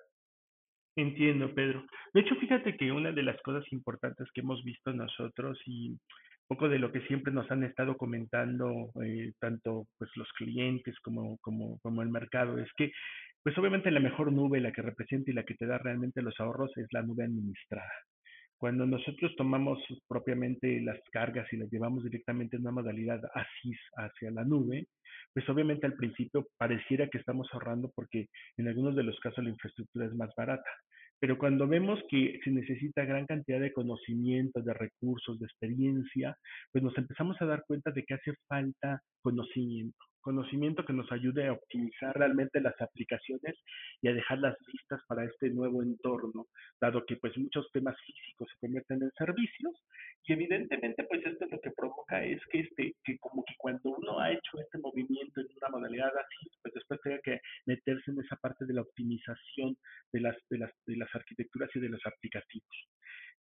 Entiendo, 0.97 1.55
Pedro. 1.55 1.85
De 2.13 2.21
hecho, 2.21 2.37
fíjate 2.37 2.77
que 2.77 2.93
una 2.93 3.13
de 3.13 3.23
las 3.23 3.41
cosas 3.43 3.65
importantes 3.73 4.29
que 4.33 4.43
hemos 4.43 4.63
visto 4.63 4.93
nosotros 4.93 5.59
y 5.67 5.99
poco 6.47 6.69
de 6.69 6.79
lo 6.79 6.93
que 6.93 7.01
siempre 7.07 7.33
nos 7.33 7.51
han 7.51 7.65
estado 7.65 7.97
comentando 7.97 8.91
eh, 9.03 9.33
tanto 9.41 9.87
pues 9.99 10.11
los 10.17 10.31
clientes 10.33 10.95
como, 11.01 11.39
como, 11.39 11.79
como 11.81 12.03
el 12.03 12.11
mercado 12.11 12.59
es 12.59 12.71
que 12.77 12.93
pues 13.45 13.59
obviamente 13.59 13.91
la 13.91 14.01
mejor 14.01 14.33
nube, 14.33 14.59
la 14.59 14.73
que 14.73 14.81
representa 14.81 15.31
y 15.31 15.35
la 15.35 15.45
que 15.45 15.55
te 15.55 15.67
da 15.67 15.77
realmente 15.77 16.23
los 16.23 16.35
ahorros 16.41 16.75
es 16.79 16.87
la 16.93 17.03
nube 17.03 17.25
administrada. 17.25 17.93
Cuando 18.57 18.87
nosotros 18.87 19.37
tomamos 19.37 19.79
propiamente 20.09 20.81
las 20.81 20.99
cargas 21.13 21.47
y 21.53 21.59
las 21.59 21.71
llevamos 21.71 22.05
directamente 22.05 22.57
en 22.57 22.63
una 22.63 22.71
modalidad 22.71 23.21
ASIS 23.35 23.79
hacia 23.99 24.31
la 24.31 24.45
nube, 24.45 24.87
pues 25.35 25.47
obviamente 25.51 25.87
al 25.87 25.93
principio 25.93 26.47
pareciera 26.57 27.07
que 27.09 27.19
estamos 27.19 27.47
ahorrando 27.53 27.93
porque 27.95 28.29
en 28.57 28.69
algunos 28.69 28.97
de 28.97 29.03
los 29.03 29.21
casos 29.21 29.45
la 29.45 29.51
infraestructura 29.51 30.07
es 30.07 30.15
más 30.15 30.31
barata. 30.35 30.71
Pero 31.21 31.37
cuando 31.37 31.69
vemos 31.69 32.01
que 32.09 32.41
se 32.43 32.51
necesita 32.51 33.05
gran 33.05 33.27
cantidad 33.27 33.61
de 33.61 33.75
conocimiento, 33.75 34.63
de 34.63 34.73
recursos, 34.73 35.39
de 35.39 35.45
experiencia, 35.45 36.35
pues 36.73 36.83
nos 36.83 36.97
empezamos 36.97 37.37
a 37.43 37.47
dar 37.47 37.63
cuenta 37.67 37.91
de 37.91 38.05
que 38.05 38.15
hace 38.15 38.33
falta 38.49 39.03
conocimiento 39.21 39.99
conocimiento 40.25 40.85
que 40.87 40.95
nos 40.95 41.11
ayude 41.13 41.47
a 41.47 41.53
optimizar 41.53 42.17
realmente 42.17 42.59
las 42.61 42.81
aplicaciones 42.81 43.55
y 44.01 44.09
a 44.09 44.15
dejarlas 44.15 44.57
listas 44.73 45.03
para 45.07 45.25
este 45.25 45.51
nuevo 45.51 45.83
entorno, 45.83 46.47
dado 46.81 47.05
que 47.05 47.17
pues 47.17 47.37
muchos 47.37 47.71
temas 47.73 47.95
físicos 48.07 48.49
se 48.51 48.59
convierten 48.59 49.03
en 49.03 49.11
servicios 49.19 49.75
y 50.25 50.33
evidentemente 50.33 51.05
pues 51.05 51.25
esto 51.27 51.45
lo 51.51 51.61
que 51.61 51.71
provoca 51.73 52.25
es 52.25 52.41
que 52.51 52.61
este 52.61 52.95
que 53.05 53.19
como 53.19 53.45
que 53.45 53.55
cuando 53.59 53.91
uno 53.91 54.19
ha 54.19 54.33
hecho 54.33 54.59
este 54.59 54.79
movimiento 54.79 55.43
en 55.43 55.49
una 55.59 55.69
modalidad 55.69 56.13
así, 56.17 56.51
pues 56.63 56.73
después 56.73 57.01
tenga 57.03 57.19
que 57.23 57.41
meterse 57.67 58.11
en 58.11 58.21
esa 58.21 58.37
parte 58.37 58.65
de 58.65 58.73
la 58.73 58.81
optimización 58.81 59.77
de 60.11 60.21
las 60.21 60.37
de 60.49 60.59
las 60.59 60.73
de 60.87 60.97
las 60.97 61.15
arquitecturas 61.15 61.69
y 61.75 61.81
de 61.81 61.91
los 61.91 62.01
aplicativos. 62.07 62.89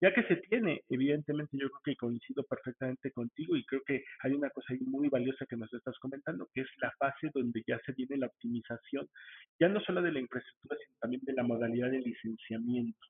Ya 0.04 0.12
que 0.12 0.22
se 0.24 0.36
tiene, 0.36 0.82
evidentemente 0.90 1.56
yo 1.56 1.70
creo 1.70 1.80
que 1.82 1.96
coincido 1.96 2.42
perfectamente 2.42 3.10
contigo 3.10 3.56
y 3.56 3.64
creo 3.64 3.80
que 3.86 4.04
hay 4.20 4.32
una 4.32 4.50
cosa 4.50 4.74
muy 4.82 5.08
valiosa 5.08 5.46
que 5.46 5.56
nos 5.56 5.72
estás 5.72 5.98
comentando, 5.98 6.46
que 6.52 6.60
es 6.60 6.68
la 6.82 6.92
fase 6.98 7.30
donde 7.32 7.62
ya 7.66 7.80
se 7.86 7.92
viene 7.92 8.18
la 8.18 8.26
optimización, 8.26 9.08
ya 9.58 9.70
no 9.70 9.80
solo 9.80 10.02
de 10.02 10.12
la 10.12 10.20
infraestructura, 10.20 10.76
sino 10.76 10.98
también 11.00 11.22
de 11.24 11.32
la 11.32 11.42
modalidad 11.42 11.90
de 11.90 12.00
licenciamiento. 12.00 13.00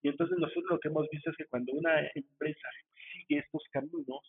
Y 0.00 0.10
entonces 0.10 0.38
nosotros 0.38 0.64
lo 0.70 0.78
que 0.78 0.90
hemos 0.90 1.08
visto 1.10 1.30
es 1.30 1.36
que 1.36 1.46
cuando 1.46 1.72
una 1.72 2.08
empresa 2.14 2.68
sigue 3.10 3.40
estos 3.40 3.64
caminos, 3.72 4.22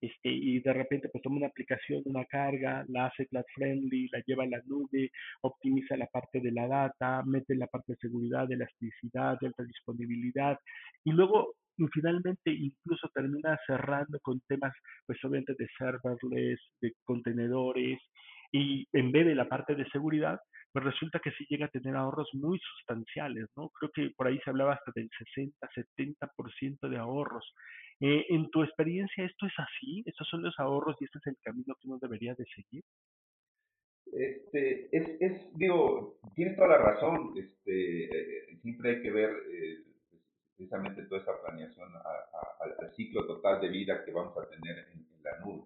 este, 0.00 0.28
y 0.28 0.60
de 0.60 0.72
repente 0.72 1.08
pues 1.08 1.22
toma 1.22 1.36
una 1.36 1.48
aplicación, 1.48 2.02
una 2.06 2.24
carga, 2.24 2.84
la 2.88 3.06
hace 3.06 3.26
cloud 3.26 3.44
friendly, 3.54 4.08
la 4.08 4.20
lleva 4.26 4.44
a 4.44 4.48
la 4.48 4.62
nube, 4.66 5.10
optimiza 5.42 5.96
la 5.96 6.06
parte 6.06 6.40
de 6.40 6.52
la 6.52 6.66
data, 6.66 7.22
mete 7.24 7.54
la 7.54 7.66
parte 7.66 7.92
de 7.92 7.98
seguridad, 7.98 8.48
de 8.48 8.54
elasticidad, 8.54 9.38
de 9.40 9.48
alta 9.48 9.64
disponibilidad 9.64 10.58
y 11.04 11.12
luego 11.12 11.54
finalmente 11.92 12.50
incluso 12.50 13.08
termina 13.14 13.58
cerrando 13.66 14.18
con 14.20 14.40
temas 14.48 14.72
pues 15.06 15.18
obviamente 15.24 15.54
de 15.58 15.68
serverless, 15.78 16.60
de 16.80 16.92
contenedores 17.04 17.98
y 18.52 18.86
en 18.92 19.12
vez 19.12 19.26
de 19.26 19.34
la 19.34 19.48
parte 19.48 19.74
de 19.74 19.88
seguridad, 19.90 20.40
pues 20.72 20.84
resulta 20.84 21.18
que 21.18 21.32
sí 21.32 21.46
llega 21.48 21.66
a 21.66 21.70
tener 21.70 21.96
ahorros 21.96 22.28
muy 22.34 22.58
sustanciales, 22.58 23.48
¿no? 23.56 23.70
Creo 23.70 23.90
que 23.92 24.10
por 24.16 24.26
ahí 24.26 24.38
se 24.44 24.50
hablaba 24.50 24.74
hasta 24.74 24.92
del 24.94 25.10
60, 25.34 25.68
70% 25.68 26.88
de 26.88 26.96
ahorros. 26.96 27.54
Eh, 28.00 28.26
en 28.30 28.50
tu 28.50 28.62
experiencia, 28.62 29.24
¿esto 29.24 29.46
es 29.46 29.52
así? 29.58 30.02
¿Estos 30.06 30.28
son 30.28 30.42
los 30.42 30.58
ahorros 30.58 30.96
y 31.00 31.04
este 31.04 31.18
es 31.18 31.26
el 31.26 31.36
camino 31.42 31.74
que 31.74 31.88
uno 31.88 31.98
debería 32.00 32.34
de 32.34 32.44
seguir? 32.54 32.82
Este, 34.12 34.88
es, 34.96 35.20
es, 35.20 35.56
digo, 35.56 36.18
tienes 36.34 36.56
toda 36.56 36.68
la 36.68 36.78
razón, 36.78 37.32
este, 37.36 38.04
eh, 38.04 38.58
siempre 38.60 38.90
hay 38.90 39.02
que 39.02 39.10
ver 39.10 39.30
eh, 39.52 39.84
precisamente 40.56 41.04
toda 41.04 41.20
esa 41.20 41.40
planeación 41.42 41.88
al 41.94 42.92
ciclo 42.94 43.26
total 43.26 43.60
de 43.60 43.68
vida 43.68 44.04
que 44.04 44.12
vamos 44.12 44.36
a 44.36 44.48
tener 44.48 44.86
en, 44.92 45.06
la 45.22 45.38
nube. 45.40 45.64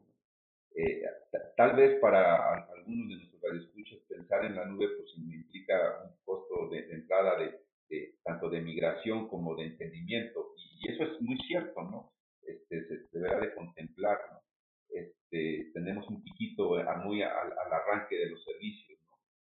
Tal 1.57 1.76
vez 1.76 2.00
para 2.00 2.54
algunos 2.54 3.09
de 3.09 3.16
nuestros 3.16 3.43
radioescuchos 3.43 4.00
pensar 4.09 4.45
en 4.45 4.57
la 4.57 4.64
nube 4.66 4.88
pues 4.97 5.11
implica 5.16 6.02
un 6.04 6.16
costo 6.25 6.69
de, 6.71 6.81
entrada 6.90 7.38
de, 7.38 8.14
tanto 8.25 8.50
de 8.50 8.61
migración 8.61 9.28
como 9.28 9.54
de 9.57 9.66
entendimiento 9.66 10.54
y, 10.57 10.90
eso 10.90 11.04
es 11.04 11.21
muy 11.23 11.38
cierto, 11.47 11.83
¿no? 11.83 12.12
este, 12.47 13.09
se 13.11 13.19
deberá 13.19 13.40
de 13.40 13.54
contemplar. 13.54 14.19
Este, 14.90 15.71
tenemos 15.73 16.07
un 16.09 16.23
piquito 16.23 16.76
muy 17.04 17.23
al, 17.23 17.52
arranque 17.73 18.16
de 18.16 18.31
los 18.31 18.45
servicios, 18.45 18.99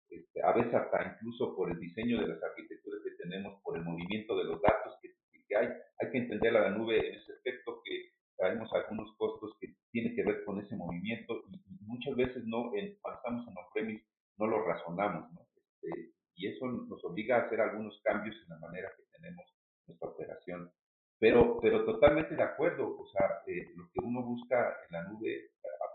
este, 0.09 0.43
a 0.43 0.53
veces 0.53 0.75
hasta 0.75 1.15
incluso 1.15 1.57
por 1.57 1.71
el 1.71 1.81
diseño 1.81 2.21
de 2.21 2.29
las 2.29 2.43
arquitecturas 2.43 3.01
que 3.03 3.23
tenemos, 3.23 3.61
por 3.63 3.77
el 3.77 3.85
movimiento 3.85 4.37
de 4.37 4.45
los 4.45 4.61
datos 4.61 4.99
que, 5.01 5.57
hay, 5.57 5.69
hay 5.99 6.11
que 6.11 6.19
entender 6.19 6.57
a 6.57 6.69
la 6.69 6.71
nube 6.71 6.99
en 6.99 7.15
ese 7.15 7.33
aspecto 7.33 7.83
que 7.85 8.13
traemos 8.43 8.73
algunos 8.73 9.15
costos 9.17 9.57
que 9.61 9.69
tienen 9.93 10.17
que 10.17 10.25
ver 10.25 10.45
con 10.45 10.59
ese 10.59 10.75
movimiento 10.75 11.45
y, 11.49 11.63
muchas 11.87 12.17
veces 12.17 12.43
no 12.47 12.75
en, 12.75 12.97
cuando 13.01 13.19
estamos 13.19 13.47
en 13.47 13.55
on-premise 13.57 14.05
no 14.39 14.47
lo 14.47 14.65
razonamos, 14.65 15.31
este, 15.55 16.11
y 16.35 16.49
eso 16.49 16.67
nos 16.67 17.05
obliga 17.05 17.37
a 17.37 17.41
hacer 17.43 17.61
algunos 17.61 18.01
cambios 18.03 18.35
en 18.43 18.49
la 18.49 18.59
manera 18.59 18.91
que 18.97 19.05
tenemos 19.13 19.45
nuestra 19.87 20.09
operación. 20.09 20.73
Pero, 21.21 21.61
pero 21.61 21.85
totalmente 21.85 22.35
de 22.35 22.43
acuerdo, 22.43 22.97
o 22.99 23.07
sea, 23.11 23.43
eh, 23.47 23.71
lo 23.77 23.85
que 23.93 24.01
uno 24.03 24.23
busca 24.23 24.75
en 24.89 24.93
la 24.93 25.05
nube, 25.05 25.51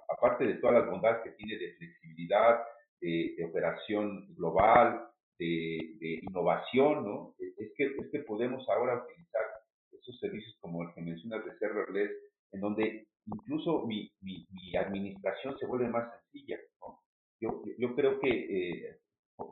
aparte 0.08 0.46
de 0.46 0.54
todas 0.56 0.76
las 0.76 0.90
bondades 0.90 1.24
que 1.24 1.32
tiene 1.32 1.58
de 1.58 1.74
flexibilidad, 1.74 2.64
de, 3.02 3.44
operación 3.50 4.34
global, 4.36 5.10
de, 5.38 6.20
innovación, 6.22 7.04
¿no? 7.04 7.36
E, 7.40 7.54
es 7.58 7.74
que, 7.76 7.86
es 7.86 8.12
que 8.12 8.20
podemos 8.20 8.68
ahora 8.70 9.04
utilizar 9.04 9.44
esos 9.92 10.18
servicios 10.20 10.56
como 10.62 10.84
el 10.84 10.94
que 10.94 11.02
mencionas 11.02 11.44
de 11.44 11.58
serverless, 11.58 12.12
en 12.52 12.62
donde 12.62 13.08
incluso 13.26 13.86
mi, 13.86 14.12
mi, 14.22 14.48
mi 14.52 14.76
administración 14.76 15.58
se 15.60 15.66
vuelve 15.66 15.90
más 15.90 16.12
sencilla, 16.22 16.58
¿no? 16.82 17.02
Yo, 17.40 17.62
yo 17.78 17.96
creo 17.96 18.20
que 18.20 18.30
eh, 18.30 19.00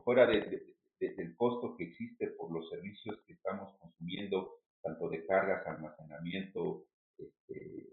fuera 0.03 0.25
de, 0.25 0.63
del 0.99 1.35
costo 1.35 1.75
que 1.77 1.85
existe 1.85 2.27
por 2.29 2.51
los 2.51 2.69
servicios 2.69 3.21
que 3.27 3.33
estamos 3.33 3.77
consumiendo 3.79 4.59
tanto 4.81 5.09
de 5.09 5.25
cargas, 5.25 5.65
almacenamiento, 5.67 6.85
este, 7.17 7.87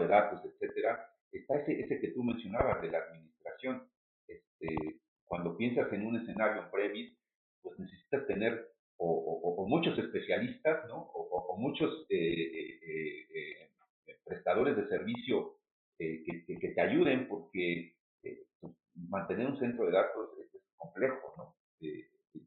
de 0.00 0.08
datos, 0.08 0.40
etcétera, 0.44 1.10
está 1.32 1.60
ese, 1.60 1.80
ese 1.80 2.00
que 2.00 2.08
tú 2.08 2.22
mencionabas 2.22 2.82
de 2.82 2.90
la 2.90 2.98
administración. 2.98 3.88
Este, 4.26 5.00
cuando 5.24 5.56
piensas 5.56 5.92
en 5.92 6.06
un 6.06 6.16
escenario 6.16 6.62
en 6.70 7.16
pues 7.62 7.78
necesitas 7.78 8.26
tener 8.26 8.68
o, 8.98 9.66
muchos 9.68 9.98
especialistas, 9.98 10.86
¿no? 10.88 11.10
O, 11.14 11.56
muchos 11.58 12.06
eh, 12.10 12.16
eh, 12.16 13.26
eh, 13.34 13.70
prestadores 14.24 14.76
de 14.76 14.88
servicio 14.88 15.56
que, 15.98 16.24
que, 16.46 16.68
te 16.70 16.80
ayuden, 16.80 17.28
porque 17.28 17.94
pues, 18.60 18.74
mantener 18.94 19.46
un 19.46 19.58
centro 19.58 19.86
de 19.86 19.92
datos 19.92 20.30
es, 20.38 20.60
complejo, 20.76 21.32
¿no? 21.38 21.54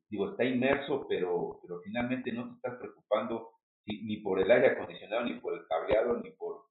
digo, 0.10 0.32
está 0.32 0.44
inmerso, 0.44 1.08
pero, 1.08 1.60
pero 1.62 1.80
finalmente 1.82 2.32
no 2.32 2.50
te 2.50 2.56
estás 2.56 2.78
preocupando 2.78 3.52
ni 3.86 4.18
por 4.18 4.40
el 4.40 4.52
aire 4.52 4.68
acondicionado, 4.68 5.26
ni 5.26 5.40
por 5.40 5.54
el 5.54 5.66
cableado, 5.68 6.18
ni 6.22 6.32
por 6.32 6.66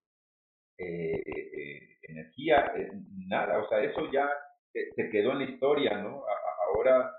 eh, 0.78 1.22
eh, 1.24 1.96
energía, 2.02 2.72
eh, 2.76 2.90
nada, 3.26 3.58
o 3.58 3.68
sea, 3.68 3.82
eso 3.82 4.10
ya 4.12 4.28
se 4.72 5.08
quedó 5.10 5.32
en 5.32 5.38
la 5.38 5.44
historia, 5.50 5.96
¿no? 6.02 6.22
ahora 6.68 7.10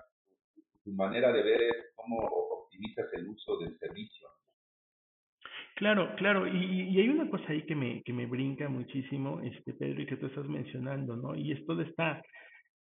tu 0.84 0.92
manera 0.92 1.32
de 1.32 1.42
ver 1.42 1.62
es 1.62 1.76
cómo 1.96 2.18
optimizas 2.18 3.12
el 3.14 3.28
uso 3.28 3.58
del 3.58 3.76
servicio. 3.80 4.28
Claro, 5.78 6.12
claro, 6.16 6.44
y, 6.48 6.90
y, 6.90 6.98
hay 7.00 7.08
una 7.08 7.30
cosa 7.30 7.52
ahí 7.52 7.62
que 7.62 7.76
me, 7.76 8.02
que 8.02 8.12
me 8.12 8.26
brinca 8.26 8.68
muchísimo, 8.68 9.40
este 9.42 9.74
Pedro, 9.74 10.02
y 10.02 10.06
que 10.06 10.16
tú 10.16 10.26
estás 10.26 10.48
mencionando, 10.48 11.14
¿no? 11.14 11.36
Y 11.36 11.52
es 11.52 11.64
toda 11.66 11.84
esta 11.84 12.20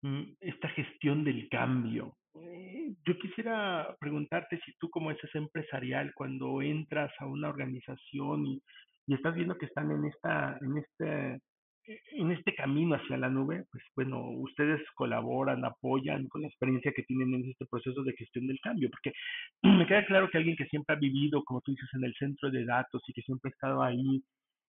mm, 0.02 0.22
esta 0.40 0.68
gestión 0.68 1.24
del 1.24 1.48
cambio. 1.48 2.16
Eh, 2.36 2.94
yo 3.04 3.18
quisiera 3.18 3.96
preguntarte 3.98 4.60
si 4.64 4.72
tú 4.78 4.90
como 4.90 5.10
ese 5.10 5.26
empresarial, 5.34 6.12
cuando 6.14 6.62
entras 6.62 7.10
a 7.18 7.26
una 7.26 7.48
organización 7.48 8.46
y, 8.46 8.62
y 9.08 9.14
estás 9.14 9.34
viendo 9.34 9.58
que 9.58 9.66
están 9.66 9.90
en 9.90 10.04
esta, 10.04 10.56
en 10.60 10.78
este, 10.78 11.40
en 11.86 12.30
este 12.30 12.54
camino 12.54 12.94
hacia 12.94 13.16
la 13.16 13.28
nube, 13.28 13.64
pues 13.70 13.84
bueno, 13.94 14.30
ustedes 14.30 14.80
colaboran, 14.94 15.64
apoyan 15.64 16.28
con 16.28 16.42
la 16.42 16.48
experiencia 16.48 16.92
que 16.92 17.02
tienen 17.02 17.34
en 17.34 17.50
este 17.50 17.66
proceso 17.66 18.02
de 18.02 18.14
gestión 18.14 18.46
del 18.46 18.60
cambio, 18.60 18.88
porque 18.90 19.12
me 19.62 19.86
queda 19.86 20.06
claro 20.06 20.30
que 20.30 20.38
alguien 20.38 20.56
que 20.56 20.66
siempre 20.66 20.94
ha 20.96 20.98
vivido, 20.98 21.44
como 21.44 21.60
tú 21.60 21.72
dices, 21.72 21.88
en 21.94 22.04
el 22.04 22.14
centro 22.14 22.50
de 22.50 22.64
datos 22.64 23.02
y 23.06 23.12
que 23.12 23.22
siempre 23.22 23.50
ha 23.50 23.54
estado 23.54 23.82
ahí 23.82 24.22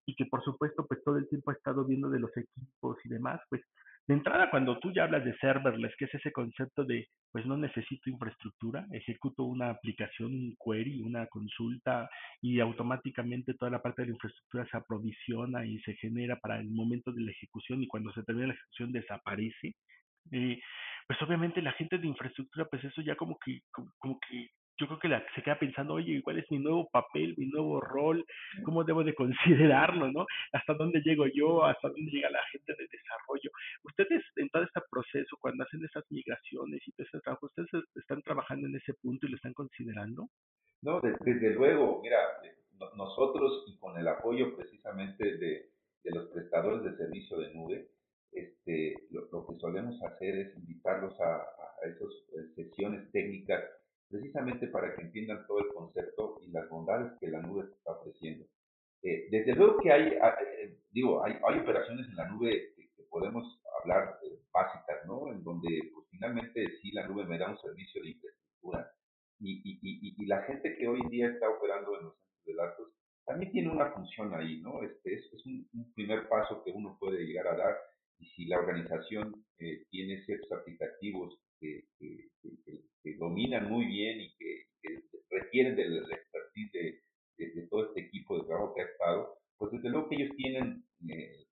y 0.08 0.16
que 0.16 0.26
por 0.26 0.44
supuesto 0.44 0.86
pues 0.88 1.04
todo 1.04 1.18
el 1.18 1.28
tiempo 1.28 1.52
ha 1.52 1.56
estado 1.56 1.86
viendo 1.86 2.10
de 2.10 2.20
los 2.20 2.32
equipos 2.38 2.98
y 3.04 3.10
demás, 3.10 3.42
pues 3.50 3.62
de 4.08 4.14
entrada 4.14 4.52
cuando 4.52 4.78
tú 4.80 4.92
ya 4.94 5.04
hablas 5.04 5.26
de 5.26 5.36
serverless, 5.38 5.96
que 5.98 6.06
es 6.06 6.14
ese 6.14 6.32
concepto 6.32 6.84
de 6.84 7.08
pues 7.32 7.46
no 7.46 7.58
necesito 7.58 8.10
infraestructura, 8.10 8.86
ejecuto 8.92 9.44
una 9.44 9.70
aplicación, 9.70 10.32
un 10.34 10.56
query, 10.64 11.02
una 11.02 11.26
consulta 11.28 12.10
y 12.42 12.60
automáticamente 12.60 13.56
toda 13.56 13.72
la 13.72 13.82
parte 13.82 14.04
de 14.04 14.10
la 14.10 14.14
infraestructura 14.14 14.66
se 14.70 14.78
aprovisiona 14.78 15.66
y 15.66 15.80
se 15.80 15.96
genera 15.96 16.38
para 16.38 16.60
el 16.60 16.70
momento 16.70 17.12
de 17.12 17.24
la 17.24 17.32
ejecución 17.32 17.82
y 17.82 17.88
cuando 17.88 18.14
se 18.14 18.24
termina 18.24 18.48
la 18.48 18.54
ejecución 18.54 18.92
desaparece. 18.92 19.76
Eh, 20.32 20.60
pues 21.08 21.22
obviamente 21.22 21.62
la 21.62 21.74
gente 21.74 21.98
de 21.98 22.08
infraestructura, 22.08 22.66
pues 22.66 22.84
eso 22.84 23.02
ya 23.02 23.16
como 23.16 23.38
que, 23.44 23.62
como, 23.72 23.92
como 23.98 24.20
que 24.20 24.50
yo 24.78 24.88
creo 24.88 25.00
que 25.00 25.08
la, 25.08 25.26
se 25.34 25.42
queda 25.42 25.58
pensando, 25.58 25.94
oye, 25.94 26.22
¿cuál 26.22 26.40
es 26.40 26.52
mi 26.52 26.60
nuevo 26.60 26.90
papel, 26.90 27.34
mi 27.38 27.48
nuevo 27.48 27.80
rol? 27.80 28.26
¿Cómo 28.64 28.84
debo 28.84 29.04
de 29.04 29.16
considerarlo, 29.16 30.12
no? 30.12 30.26
¿Hasta 30.52 30.74
dónde 30.74 31.02
llego 31.02 31.26
yo? 31.28 31.64
¿Hasta 31.64 31.90
dónde 31.90 32.12
llega 32.12 32.30
la 32.30 32.44
gente 32.52 32.74
de 32.74 32.88
desarrollo? 32.92 33.52
Ustedes 33.84 34.24
en 34.36 34.50
todo 34.50 34.64
este 34.64 34.82
proceso, 34.90 35.38
cuando 35.40 35.64
hacen 35.64 35.84
esas 35.84 36.04
migraciones 36.10 36.82
y 36.86 36.92
todo 36.92 37.08
ese 37.08 37.20
trabajo, 37.22 37.46
¿ustedes 37.46 37.70
están 37.96 38.22
trabajando 38.22 38.68
en 38.68 38.76
ese 38.76 38.94
punto 38.96 39.26
y 39.26 39.30
lo 39.30 39.36
están 39.38 39.54
considerando? 39.54 40.28
No, 40.82 41.00
desde 41.02 41.54
luego, 41.54 42.02
mira, 42.04 42.20
nosotros 42.96 43.64
y 43.68 43.78
con 43.78 43.98
el 43.98 44.08
apoyo 44.08 44.56
precisamente 44.56 45.38
de, 45.38 45.70
de 46.04 46.12
los 46.12 46.28
prestadores 46.30 46.84
de 46.84 46.98
servicio 46.98 47.40
de 47.40 47.54
nube, 47.54 47.88
este, 48.32 48.94
lo, 49.12 49.30
lo, 49.32 49.48
que 49.48 49.56
solemos 49.56 50.02
hacer 50.04 50.36
es 50.36 50.58
invitarlos 50.58 51.18
a, 51.22 51.36
a 51.36 51.88
esas 51.88 52.10
eh, 52.34 52.54
sesiones 52.56 53.10
técnicas 53.12 53.64
precisamente 54.10 54.68
para 54.68 54.96
que 54.96 55.02
entiendan 55.02 55.46
todo 55.48 55.60
el 55.60 55.74
concepto 55.74 56.40
y 56.42 56.52
las 56.52 56.70
bondades 56.70 57.12
que 57.20 57.28
la 57.28 57.42
nube 57.42 57.66
está 57.72 57.92
ofreciendo. 57.92 58.46
Eh, 59.04 59.28
desde 59.30 59.54
luego 59.54 59.78
que 59.80 59.92
hay, 59.92 60.14
ah, 60.22 60.36
eh, 60.42 60.78
digo, 60.92 61.24
hay, 61.24 61.34
hay, 61.48 61.60
operaciones 61.60 62.08
en 62.08 62.16
la 62.16 62.28
nube 62.28 62.74
que, 62.76 62.86
podemos 63.10 63.62
hablar 63.82 64.20
eh, 64.24 64.42
básicas, 64.52 65.06
¿no? 65.06 65.32
En 65.32 65.42
donde 65.42 65.70
pues, 65.94 66.06
finalmente 66.10 66.68
sí 66.82 66.92
la 66.92 67.08
nube 67.08 67.26
me 67.26 67.38
da 67.38 67.50
un 67.50 67.58
servicio 67.60 68.02
de 68.02 68.10
infraestructura 68.10 68.92
y, 69.40 69.62
y, 69.64 69.80
y, 69.82 70.16
y, 70.22 70.26
la 70.26 70.42
gente 70.42 70.76
que 70.76 70.86
hoy 70.86 71.00
en 71.02 71.10
día 71.10 71.30
está 71.30 71.50
operando 71.50 71.98
en 71.98 72.06
los 72.06 72.16
centros 72.18 72.46
de 72.46 72.56
datos 72.56 72.96
también 73.26 73.52
tiene 73.52 73.70
una 73.70 73.92
función 73.92 74.34
ahí, 74.34 74.62
¿no? 74.62 74.84
Este 74.84 75.16
es, 75.16 75.34
es 75.34 75.46
un, 75.46 75.68
un, 75.74 75.94
primer 75.94 76.28
paso 76.28 76.64
que 76.64 76.72
uno 76.72 76.98
puede 77.00 77.26
llegar 77.26 77.48
a 77.48 77.58
dar 77.58 77.78
y 78.20 78.26
si 78.28 78.46
la 78.46 78.60
organización 78.60 79.46
eh, 79.60 79.86
tiene 79.90 80.24
ciertos 80.26 80.52
aplicativos 80.52 81.40
que, 82.00 82.30
que, 82.64 82.82
que, 83.04 83.16
dominan 83.18 83.70
muy 83.70 83.86
bien 83.86 84.22
y 84.22 84.36
que, 84.36 84.66
requieren 85.30 85.76
de 85.76 85.90
la 85.90 86.16
expertise 86.16 86.72
de, 86.72 87.02
de, 87.38 87.52
de, 87.54 87.68
todo 87.68 87.88
este 87.88 88.02
equipo 88.02 88.38
de 88.38 88.48
trabajo 88.48 88.74
que 88.74 88.82
ha 88.82 88.86
estado, 88.86 89.38
pues 89.58 89.72
desde 89.72 89.90
luego 89.90 90.08
que 90.08 90.16
ellos 90.16 90.36
tienen 90.38 90.84
eh, 91.10 91.46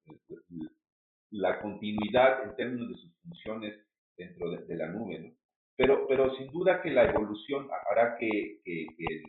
la 1.32 1.60
continuidad 1.62 2.44
en 2.44 2.56
términos 2.56 2.90
de 2.90 2.96
sus 2.96 3.14
funciones 3.22 3.80
dentro 4.16 4.52
de, 4.52 4.66
de 4.66 4.76
la 4.76 4.88
nube, 4.88 5.20
¿no? 5.20 5.36
Pero, 5.76 6.08
pero 6.08 6.36
sin 6.36 6.52
duda 6.52 6.82
que 6.82 6.92
la 6.92 7.10
evolución 7.10 7.68
hará 7.90 8.16
que, 8.18 8.62
que, 8.64 8.86
que 8.96 9.24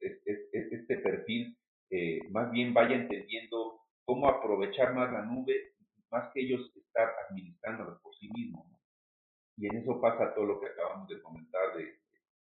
este 0.00 0.96
perfil 0.98 1.56
eh, 1.90 2.20
más 2.30 2.50
bien 2.50 2.72
vaya 2.72 2.96
entendiendo 2.96 3.80
cómo 4.04 4.28
aprovechar 4.28 4.94
más 4.94 5.12
la 5.12 5.22
nube, 5.22 5.74
más 6.10 6.32
que 6.32 6.40
ellos 6.40 6.72
estar 6.74 7.08
administrándola 7.28 7.98
por 8.02 8.14
sí 8.16 8.28
mismos. 8.30 8.66
Y 9.60 9.66
en 9.66 9.76
eso 9.76 10.00
pasa 10.00 10.34
todo 10.34 10.46
lo 10.46 10.60
que 10.60 10.68
acabamos 10.68 11.06
de 11.08 11.20
comentar 11.20 11.76
de, 11.76 11.84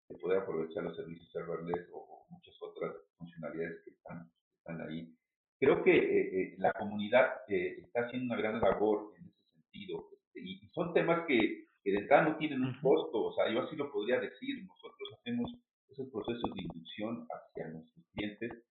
de 0.07 0.17
poder 0.17 0.39
aprovechar 0.39 0.83
los 0.83 0.95
servicios 0.95 1.29
serverless 1.29 1.89
o, 1.91 1.97
o, 1.97 2.25
muchas 2.29 2.55
otras 2.61 2.95
funcionalidades 3.17 3.83
que 3.83 3.91
están, 3.91 4.31
están 4.57 4.81
ahí. 4.87 5.13
Creo 5.59 5.83
que 5.83 5.91
eh, 5.93 6.41
eh, 6.41 6.55
la 6.57 6.71
comunidad 6.71 7.41
eh, 7.49 7.81
está 7.83 8.05
haciendo 8.05 8.33
una 8.33 8.41
gran 8.41 8.61
labor 8.61 9.11
en 9.17 9.25
ese 9.27 9.43
sentido 9.51 10.07
este, 10.13 10.39
y, 10.39 10.65
y, 10.65 10.69
son 10.69 10.93
temas 10.93 11.25
que, 11.27 11.65
que, 11.83 11.91
de 11.91 11.97
entrada 11.97 12.29
no 12.29 12.37
tienen 12.37 12.63
un 12.63 12.79
costo, 12.79 13.25
o 13.25 13.33
sea, 13.33 13.51
yo 13.51 13.61
así 13.63 13.75
lo 13.75 13.91
podría 13.91 14.17
decir, 14.21 14.65
nosotros 14.65 15.09
hacemos 15.19 15.53
esos 15.89 16.09
procesos 16.09 16.49
de 16.55 16.61
inducción 16.61 17.27
hacia 17.29 17.67
nuestros 17.67 18.05
clientes, 18.13 18.63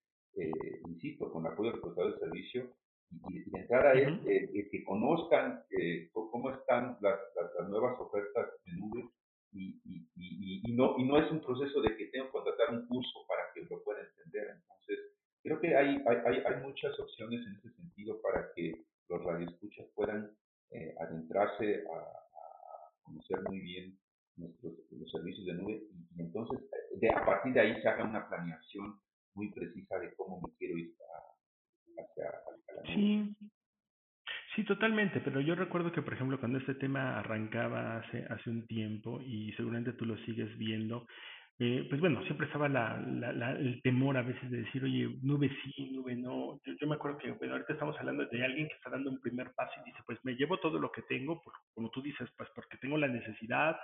insisto, 0.89 1.31
con 1.31 1.47
apoyo 1.47 1.73
del 1.73 1.81
prestador 1.83 2.15
de 2.15 2.21
servicio, 2.21 2.73
y, 3.29 3.51
de 3.51 3.61
entrada 3.61 3.93
es 3.93 4.09
eh, 4.27 4.69
que 4.71 4.85
conozcan 4.85 5.63
eh, 5.71 6.11
cómo 6.13 6.51
están 6.51 6.97
las, 7.01 7.19
las, 7.61 7.69
nuevas 7.71 7.99
ofertas 8.01 8.49
de 8.65 8.73
nube 8.73 9.09
y, 9.53 9.81
y, 9.85 10.61
y, 10.65 10.73
no, 10.75 10.97
y 10.99 11.05
no 11.05 11.19
es 11.19 11.31
un 11.31 11.41
proceso 11.41 11.81
de 11.83 11.97
que 11.97 12.07
tengo 12.07 12.27
que 12.27 12.33
contratar 12.33 12.71
un 12.71 12.87
curso 12.87 13.27
para 13.27 13.43
que 13.53 13.63
lo 13.63 13.83
pueda 13.83 14.01
entender. 14.01 14.57
Entonces, 14.57 14.99
creo 15.43 15.61
que 15.61 15.77
hay, 15.77 16.03
hay, 16.07 16.43
hay 16.47 16.63
muchas 16.63 16.99
opciones 17.01 17.41
en 17.47 17.57
ese 17.57 17.75
sentido 17.77 18.21
para 18.23 18.53
que 18.55 18.85
los 19.09 19.25
radioescuchas 19.25 19.87
puedan 19.95 20.37
eh, 20.71 20.95
adentrarse 21.01 21.85
a, 21.93 21.99
a, 21.99 22.93
conocer 23.03 23.43
muy 23.49 23.59
bien 23.59 23.99
nuestros 24.37 24.73
los 24.93 25.11
servicios 25.11 25.47
de 25.47 25.55
nube 25.55 25.83
y, 26.15 26.21
entonces 26.21 26.61
de, 26.95 27.11
a 27.11 27.25
partir 27.25 27.53
de 27.53 27.61
ahí 27.61 27.83
se 27.83 27.89
haga 27.89 28.05
una 28.05 28.29
planeación 28.29 29.01
muy 29.35 29.51
precisa 29.53 29.99
de 29.99 30.15
cómo 30.15 30.41
me 30.41 30.55
quiero 30.57 30.79
ir 30.79 30.95
a, 31.01 32.03
hacia, 32.03 32.41
Sí, 32.95 33.35
sí, 34.55 34.65
totalmente, 34.65 35.21
pero 35.21 35.41
yo 35.41 35.55
recuerdo 35.55 35.93
que, 35.93 36.03
por 36.03 36.15
ejemplo, 36.15 36.39
cuando 36.39 36.59
este 36.59 36.75
tema 36.75 37.19
arrancaba 37.19 37.99
hace, 37.99 38.25
hace 38.29 38.51
un 38.51 38.67
tiempo, 38.67 39.21
y 39.23 39.53
seguramente 39.53 39.93
tú 39.95 40.07
lo 40.07 40.17
sigues 40.19 40.57
viendo, 40.59 41.07
eh, 41.59 41.87
pues 41.91 42.01
bueno, 42.01 42.23
siempre 42.25 42.47
estaba 42.47 42.69
la, 42.71 42.99
la, 42.99 43.33
la, 43.35 43.53
el 43.53 43.83
temor 43.83 44.17
a 44.17 44.23
veces 44.23 44.51
de 44.51 44.63
decir, 44.63 44.83
oye, 44.83 45.11
nube 45.23 45.51
sí, 45.63 45.91
nube 45.93 46.17
no. 46.17 46.59
Yo, 46.65 46.87
me 46.89 46.95
acuerdo 46.95 47.19
que, 47.19 47.33
bueno, 47.33 47.53
ahorita 47.53 47.75
estamos 47.75 47.99
hablando 48.01 48.25
de 48.25 48.45
alguien 48.45 48.67
que 48.67 48.75
está 48.75 48.89
dando 48.89 49.11
un 49.11 49.21
primer 49.21 49.53
paso 49.55 49.73
y 49.83 49.91
dice, 49.91 50.03
pues 50.07 50.19
me 50.25 50.35
llevo 50.37 50.59
todo 50.59 50.79
lo 50.79 50.91
que 50.91 51.03
tengo, 51.03 51.43
por, 51.43 51.53
como 51.75 51.91
tú 51.91 52.01
dices, 52.01 52.31
pues 52.39 52.49
porque 52.55 52.79
tengo 52.79 52.97
la 52.97 53.09
necesidad, 53.09 53.77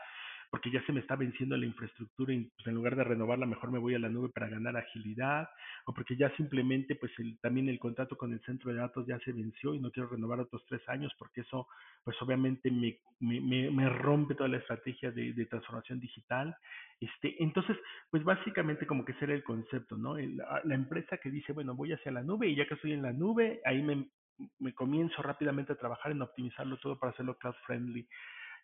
porque 0.51 0.71
ya 0.71 0.85
se 0.87 0.93
me 0.93 1.01
está 1.01 1.17
venciendo 1.17 1.57
la 1.57 1.67
infraestructura 1.67 2.33
y 2.33 2.45
pues, 2.45 2.67
en 2.67 2.75
lugar 2.75 2.97
de 2.97 3.05
renovarla 3.05 3.47
mejor 3.47 3.71
me 3.71 3.79
voy 3.79 3.95
a 3.95 3.99
la 3.99 4.09
nube 4.09 4.29
para 4.29 4.49
ganar 4.49 4.77
agilidad 4.77 5.49
o 5.87 5.93
porque 5.93 6.17
ya 6.17 6.35
simplemente 6.37 6.95
pues 6.97 7.13
el, 7.19 7.39
también 7.41 7.69
el 7.69 7.79
contrato 7.79 8.17
con 8.17 8.33
el 8.33 8.41
centro 8.43 8.73
de 8.73 8.79
datos 8.79 9.07
ya 9.07 9.19
se 9.21 9.33
venció 9.33 9.75
y 9.75 9.81
no 9.81 9.91
quiero 9.91 10.09
renovar 10.09 10.41
otros 10.41 10.65
tres 10.69 10.87
años 10.89 11.13
porque 11.19 11.43
eso 11.43 11.69
pues 12.05 12.21
obviamente 12.23 12.71
me, 12.71 12.99
me, 13.21 13.71
me 13.71 13.89
rompe 13.89 14.35
toda 14.35 14.49
la 14.49 14.59
estrategia 14.59 15.11
de, 15.11 15.33
de, 15.33 15.47
transformación 15.47 15.99
digital. 15.99 16.57
Este, 17.01 17.43
entonces 17.43 17.77
pues 18.11 18.23
básicamente 18.25 18.87
como 18.87 19.05
que 19.05 19.13
ese 19.13 19.25
era 19.25 19.35
el 19.35 19.45
concepto, 19.45 19.97
¿no? 19.97 20.17
La, 20.17 20.61
la 20.65 20.75
empresa 20.75 21.19
que 21.19 21.31
dice 21.31 21.53
bueno 21.53 21.75
voy 21.75 21.93
hacia 21.93 22.13
la 22.13 22.23
nube 22.23 22.49
y 22.49 22.57
ya 22.57 22.67
que 22.67 22.75
estoy 22.75 22.93
en 22.93 23.03
la 23.03 23.13
nube 23.13 23.61
ahí 23.65 23.83
me, 23.83 24.09
me 24.59 24.75
comienzo 24.75 25.23
rápidamente 25.23 25.73
a 25.73 25.77
trabajar 25.77 26.13
en 26.13 26.23
optimizarlo 26.23 26.77
todo 26.79 26.99
para 26.99 27.13
hacerlo 27.13 27.37
cloud 27.39 27.55
friendly 27.67 28.07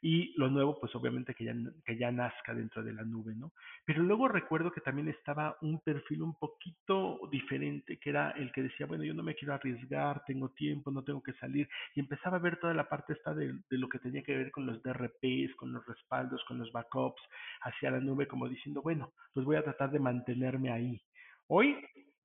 y 0.02 0.34
lo 0.36 0.50
nuevo, 0.50 0.78
pues 0.80 0.92
obviamente 0.96 1.32
que 1.32 1.44
ya, 1.44 1.54
que 1.86 1.96
ya 1.96 2.10
nazca 2.10 2.52
dentro 2.52 2.82
de 2.82 2.92
la 2.92 3.04
nube, 3.04 3.36
¿no? 3.36 3.52
Pero 3.84 4.02
luego 4.02 4.26
recuerdo 4.26 4.72
que 4.72 4.80
también 4.80 5.08
estaba 5.08 5.56
un 5.60 5.78
perfil 5.78 6.22
un 6.22 6.34
poquito 6.34 7.20
diferente, 7.30 7.98
que 7.98 8.10
era 8.10 8.32
el 8.32 8.50
que 8.50 8.64
decía, 8.64 8.86
bueno, 8.86 9.04
yo 9.04 9.14
no 9.14 9.22
me 9.22 9.36
quiero 9.36 9.54
arriesgar, 9.54 10.24
tengo 10.26 10.48
tiempo, 10.50 10.90
no 10.90 11.04
tengo 11.04 11.22
que 11.22 11.34
salir, 11.34 11.68
y 11.94 12.00
empezaba 12.00 12.38
a 12.38 12.40
ver 12.40 12.58
toda 12.58 12.74
la 12.74 12.88
parte 12.88 13.12
esta 13.12 13.32
de, 13.32 13.54
de 13.70 13.78
lo 13.78 13.88
que 13.88 14.00
tenía 14.00 14.24
que 14.24 14.36
ver 14.36 14.50
con 14.50 14.66
los 14.66 14.82
DRPs, 14.82 15.54
con 15.54 15.72
los 15.72 15.86
respaldos, 15.86 16.42
con 16.48 16.58
los 16.58 16.72
backups 16.72 17.22
hacia 17.62 17.92
la 17.92 18.00
nube, 18.00 18.26
como 18.26 18.48
diciendo, 18.48 18.82
bueno, 18.82 19.12
pues 19.32 19.46
voy 19.46 19.54
a 19.54 19.62
tratar 19.62 19.92
de 19.92 20.00
mantenerme 20.00 20.72
ahí. 20.72 21.00
Hoy 21.46 21.76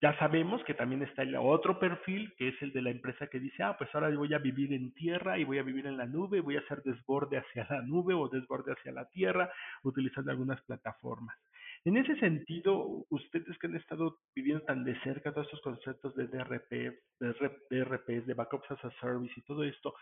ya 0.01 0.17
sabemos 0.19 0.63
que 0.63 0.75
también 0.75 1.01
está 1.01 1.23
el 1.23 1.35
otro 1.35 1.79
perfil, 1.79 2.33
que 2.37 2.49
es 2.49 2.61
el 2.61 2.71
de 2.71 2.83
la 2.83 2.91
empresa 2.91 3.27
que 3.27 3.39
dice, 3.39 3.63
ah, 3.63 3.75
pues 3.77 3.89
ahora 3.93 4.15
voy 4.15 4.33
a 4.33 4.37
vivir 4.37 4.71
en 4.73 4.93
tierra 4.93 5.39
y 5.39 5.43
voy 5.43 5.57
a 5.57 5.63
vivir 5.63 5.87
en 5.87 5.97
la 5.97 6.05
nube, 6.05 6.39
voy 6.39 6.55
a 6.55 6.59
hacer 6.59 6.83
desborde 6.83 7.37
hacia 7.37 7.65
la 7.69 7.81
nube 7.81 8.13
o 8.13 8.29
desborde 8.29 8.73
hacia 8.73 8.91
la 8.91 9.05
tierra, 9.09 9.51
utilizando 9.83 10.31
algunas 10.31 10.61
plataformas. 10.61 11.35
En 11.83 11.97
ese 11.97 12.15
sentido, 12.19 13.05
ustedes 13.09 13.57
que 13.57 13.67
han 13.67 13.75
estado 13.75 14.19
viviendo 14.35 14.63
tan 14.65 14.83
de 14.83 14.99
cerca 15.01 15.31
todos 15.31 15.47
estos 15.47 15.61
conceptos 15.61 16.15
de 16.15 16.27
DRP, 16.27 16.71
de 17.19 17.51
DRPs, 17.69 18.27
de 18.27 18.33
Backups 18.33 18.69
as 18.71 18.85
a 18.85 18.91
Service 18.99 19.33
y 19.35 19.41
todo 19.41 19.63
esto, 19.63 19.93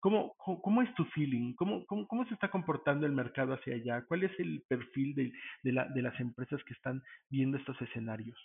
¿Cómo, 0.00 0.34
cómo, 0.38 0.80
es 0.80 0.94
tu 0.94 1.04
feeling? 1.06 1.52
¿Cómo, 1.52 1.84
¿Cómo, 1.84 2.08
cómo, 2.08 2.24
se 2.26 2.32
está 2.32 2.50
comportando 2.50 3.04
el 3.04 3.12
mercado 3.12 3.52
hacia 3.52 3.74
allá? 3.74 4.02
¿Cuál 4.08 4.22
es 4.22 4.32
el 4.40 4.62
perfil 4.66 5.14
de, 5.14 5.30
de, 5.62 5.72
la, 5.72 5.84
de 5.88 6.00
las 6.00 6.18
empresas 6.20 6.64
que 6.64 6.72
están 6.72 7.02
viendo 7.28 7.58
estos 7.58 7.78
escenarios? 7.82 8.38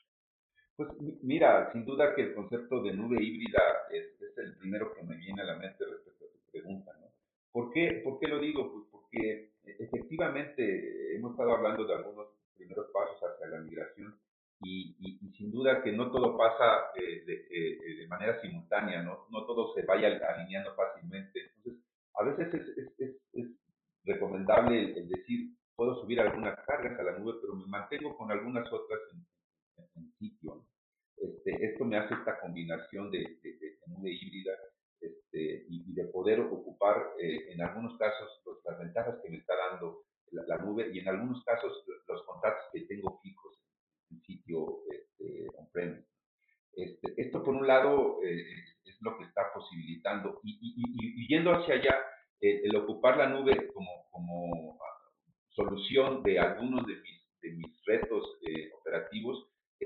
Pues 0.76 0.90
mira, 1.22 1.72
sin 1.72 1.86
duda 1.86 2.14
que 2.16 2.22
el 2.22 2.36
concepto 2.36 2.82
de 2.84 2.94
nube 2.94 3.22
híbrida 3.22 3.62
es, 3.92 4.22
el 4.38 4.58
primero 4.58 4.94
que 4.94 5.04
me 5.04 5.16
viene 5.16 5.42
a 5.42 5.46
la 5.46 5.56
mente 5.56 5.86
respecto 5.86 6.26
a 6.26 6.28
tu 6.28 6.52
pregunta, 6.52 6.92
¿no? 7.00 7.08
¿Por 7.52 7.72
qué, 7.72 8.02
por 8.04 8.20
qué 8.20 8.28
lo 8.28 8.40
digo? 8.40 8.70
Pues 8.74 8.86
porque 8.92 9.06
porque 9.16 9.52
efectivamente 9.80 11.16
hemos 11.16 11.32
estado 11.32 11.56
hablando 11.56 11.86
de 11.86 11.94
algunos 11.94 12.28
primeros 12.56 12.88
pasos 12.92 13.18
hacia 13.22 13.48
la 13.48 13.60
migración 13.60 14.16
y, 14.62 14.96
sin 15.38 15.52
duda 15.52 15.84
que 15.84 15.92
no 15.92 16.12
todo 16.12 16.38
pasa 16.38 16.92
eh, 16.96 17.24
de, 17.26 17.96
de, 17.96 18.08
manera 18.08 18.40
simultánea, 18.42 19.04
¿no? 19.04 19.28
no 19.30 19.46
todo 19.46 19.74
se 19.76 19.84
vaya 19.84 20.08
alineando 20.08 20.74
fácilmente. 20.76 21.52
Entonces, 21.58 21.84
a 22.16 22.24
veces 22.24 22.54
es, 22.54 23.16
es, 23.34 23.48
recomendable 24.06 24.98
el, 24.98 25.10
decir, 25.10 25.56
puedo 25.76 26.00
subir 26.02 26.20
algunas 26.22 26.58
cargas 26.66 26.98
a 27.00 27.04
la 27.04 27.18
nube, 27.18 27.34
pero 27.42 27.56
me 27.56 27.66
mantengo 27.68 28.16
con 28.16 28.32
algunas 28.32 28.72
otras 28.72 29.00
en, 29.14 30.14
sitio. 30.20 30.66
Este, 31.18 31.66
esto 31.66 31.86
me 31.86 31.98
hace 31.98 32.14
esta 32.14 32.40
combinación 32.66 33.12
de, 33.12 33.38
nube 33.88 34.12
híbrida 34.12 34.54
este, 35.00 35.66
y, 35.70 35.94
de 35.94 36.06
poder 36.06 36.40
ocupar 36.40 37.12
eh, 37.20 37.52
en 37.52 37.62
algunos 37.62 37.98
casos 37.98 38.30
las 38.64 38.80
ventajas 38.80 39.20
que 39.24 39.30
me 39.30 39.38
está 39.38 39.54
dando 39.56 40.04
la, 40.32 40.58
nube 40.58 40.90
y 40.94 41.00
en 41.00 41.08
algunos 41.08 41.44
casos 41.44 41.72
los 42.08 42.26
contratos 42.26 42.64
que 42.74 42.82
tengo 42.82 43.20
fijos 43.22 43.60
en 44.10 44.22
sitio 44.22 44.80
este, 44.92 45.48
on-premise. 45.58 46.08
Este, 46.74 47.14
esto 47.18 47.44
por 47.44 47.56
un 47.56 47.68
lado 47.68 48.20
eh, 48.24 48.44
es 48.84 48.98
lo 49.02 49.18
que 49.18 49.26
está 49.26 49.54
posibilitando 49.54 50.42
y, 50.44 50.60
y, 50.62 51.28
yendo 51.28 51.52
hacia 51.52 51.76
allá, 51.76 51.96
eh, 52.42 52.62
el 52.64 52.76
ocupar 52.76 53.18
la 53.18 53.30
nube 53.30 53.72
como, 53.74 54.08
como 54.12 54.78
solución 55.50 56.24
de 56.24 56.40
algunos 56.40 56.86
de 56.86 56.96
mis, 56.96 57.15
de 57.15 57.15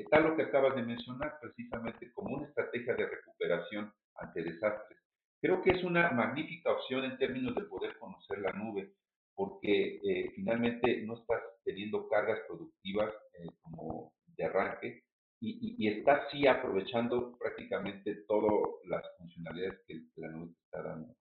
está 0.10 0.22
lo 0.22 0.36
que 0.36 0.42
acabas 0.42 0.76
de 0.76 0.82
mencionar 0.82 1.38
precisamente 1.40 2.12
como 2.14 2.38
una 2.38 2.48
estrategia 2.48 2.96
de 2.96 3.06
recuperación 3.06 3.94
ante 4.16 4.42
desastres. 4.42 5.00
Creo 5.40 5.62
que 5.62 5.70
es 5.70 5.84
una 5.84 6.10
magnífica 6.12 6.72
opción 6.72 7.06
en 7.06 7.18
términos 7.20 7.54
de 7.54 7.62
poder 7.66 7.96
conocer 8.00 8.40
la 8.40 8.52
nube, 8.54 8.92
porque 9.36 10.02
eh, 10.04 10.32
finalmente 10.36 11.04
no 11.06 11.14
estás 11.14 11.44
teniendo 11.64 12.08
cargas 12.10 12.40
productivas 12.48 13.14
como 13.62 14.12
de 14.36 14.46
arranque 14.46 15.04
y, 15.40 15.76
y, 15.78 15.88
estás 15.88 16.30
sí 16.32 16.46
aprovechando 16.48 17.38
prácticamente 17.38 18.16
todas 18.28 18.52
las 18.86 19.04
funcionalidades 19.18 19.80
que 19.88 20.02
la 20.18 20.30
nube 20.30 20.48
te 20.48 20.64
está 20.66 20.84
dando. 20.84 21.16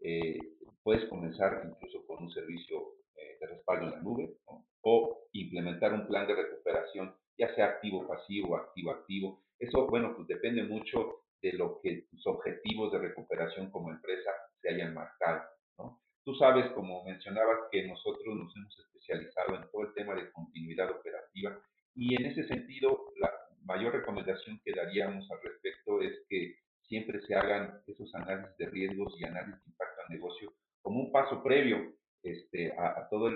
Eh, 0.00 0.38
puedes 0.82 1.08
comenzar 1.10 1.62
incluso 1.70 2.04
con 2.06 2.24
un 2.24 2.30
servicio 2.32 2.78
eh, 3.14 3.36
de 3.38 3.46
respaldo 3.46 3.84
en 3.84 3.90
la 3.92 4.00
nube 4.00 4.34
o 4.82 5.28
implementar 5.32 5.92
un 5.92 6.06
plan 6.08 6.26
de 6.26 6.34
recuperación, 6.34 7.14
ya 7.40 7.54
sea 7.54 7.66
activo 7.66 8.06
pasivo, 8.06 8.56
activo 8.56 8.90
activo. 8.90 9.42
Eso, 9.58 9.86
bueno, 9.86 10.14
pues 10.14 10.28
depende 10.28 10.62
mucho 10.62 11.22
de 11.40 11.54
lo 11.54 11.80
que 11.82 12.06
tus 12.10 12.26
objetivos 12.26 12.92
de 12.92 12.98
recuperación 12.98 13.70
como 13.70 13.90
empresa 13.90 14.30
se 14.60 14.68
hayan 14.68 14.92
marcado. 14.92 15.42
¿no? 15.78 16.00
Tú 16.22 16.34
sabes, 16.34 16.70
como 16.72 17.02
mencionabas, 17.04 17.60
que 17.72 17.88
nosotros 17.88 18.36
nos 18.36 18.54
hemos 18.54 18.78
especializado 18.78 19.56
en 19.56 19.70
todo 19.70 19.82
el 19.82 19.94
tema 19.94 20.14
de 20.14 20.30
continuidad 20.32 20.90
operativa 20.90 21.58
y 21.94 22.14
en 22.14 22.26
ese 22.26 22.46
sentido 22.46 23.06
la 23.16 23.32
mayor 23.64 23.94
recomendación 23.94 24.60
que 24.62 24.72
daríamos 24.72 25.28
al 25.30 25.40
respecto 25.42 26.02
es 26.02 26.12
que 26.28 26.56
siempre 26.82 27.20
se 27.22 27.34
hagan 27.34 27.80
esos 27.86 28.14
análisis 28.14 28.56
de 28.58 28.66
riesgos 28.66 29.14
y 29.18 29.24
análisis 29.24 29.64
de 29.64 29.70
impacto 29.70 30.02
al 30.02 30.14
negocio 30.14 30.52
como 30.82 31.00
un 31.00 31.12
paso 31.12 31.42
previo 31.42 31.94
este, 32.22 32.72
a, 32.78 33.08
toda 33.08 33.30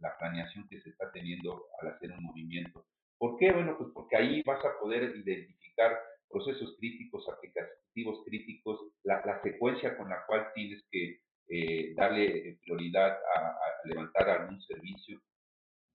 la 0.00 0.16
planeación 0.18 0.66
que 0.68 0.80
se 0.80 0.90
está 0.90 1.10
teniendo 1.12 1.66
al 1.80 1.88
hacer 1.88 2.10
un 2.12 2.24
movimiento. 2.24 2.86
¿Por 3.20 3.36
qué? 3.36 3.52
Bueno, 3.52 3.76
pues 3.76 3.90
porque 3.92 4.16
ahí 4.16 4.42
vas 4.46 4.64
a 4.64 4.80
poder 4.80 5.14
identificar 5.14 6.00
procesos 6.30 6.74
críticos, 6.78 7.28
aplicativos 7.28 8.24
críticos, 8.24 8.80
la, 9.02 9.42
secuencia 9.42 9.94
con 9.98 10.08
la 10.08 10.24
cual 10.26 10.50
tienes 10.54 10.82
que 10.90 11.20
eh, 11.48 11.92
darle 11.94 12.58
prioridad 12.62 13.12
a, 13.12 13.58
levantar 13.84 14.28
algún 14.30 14.62
servicio, 14.62 15.20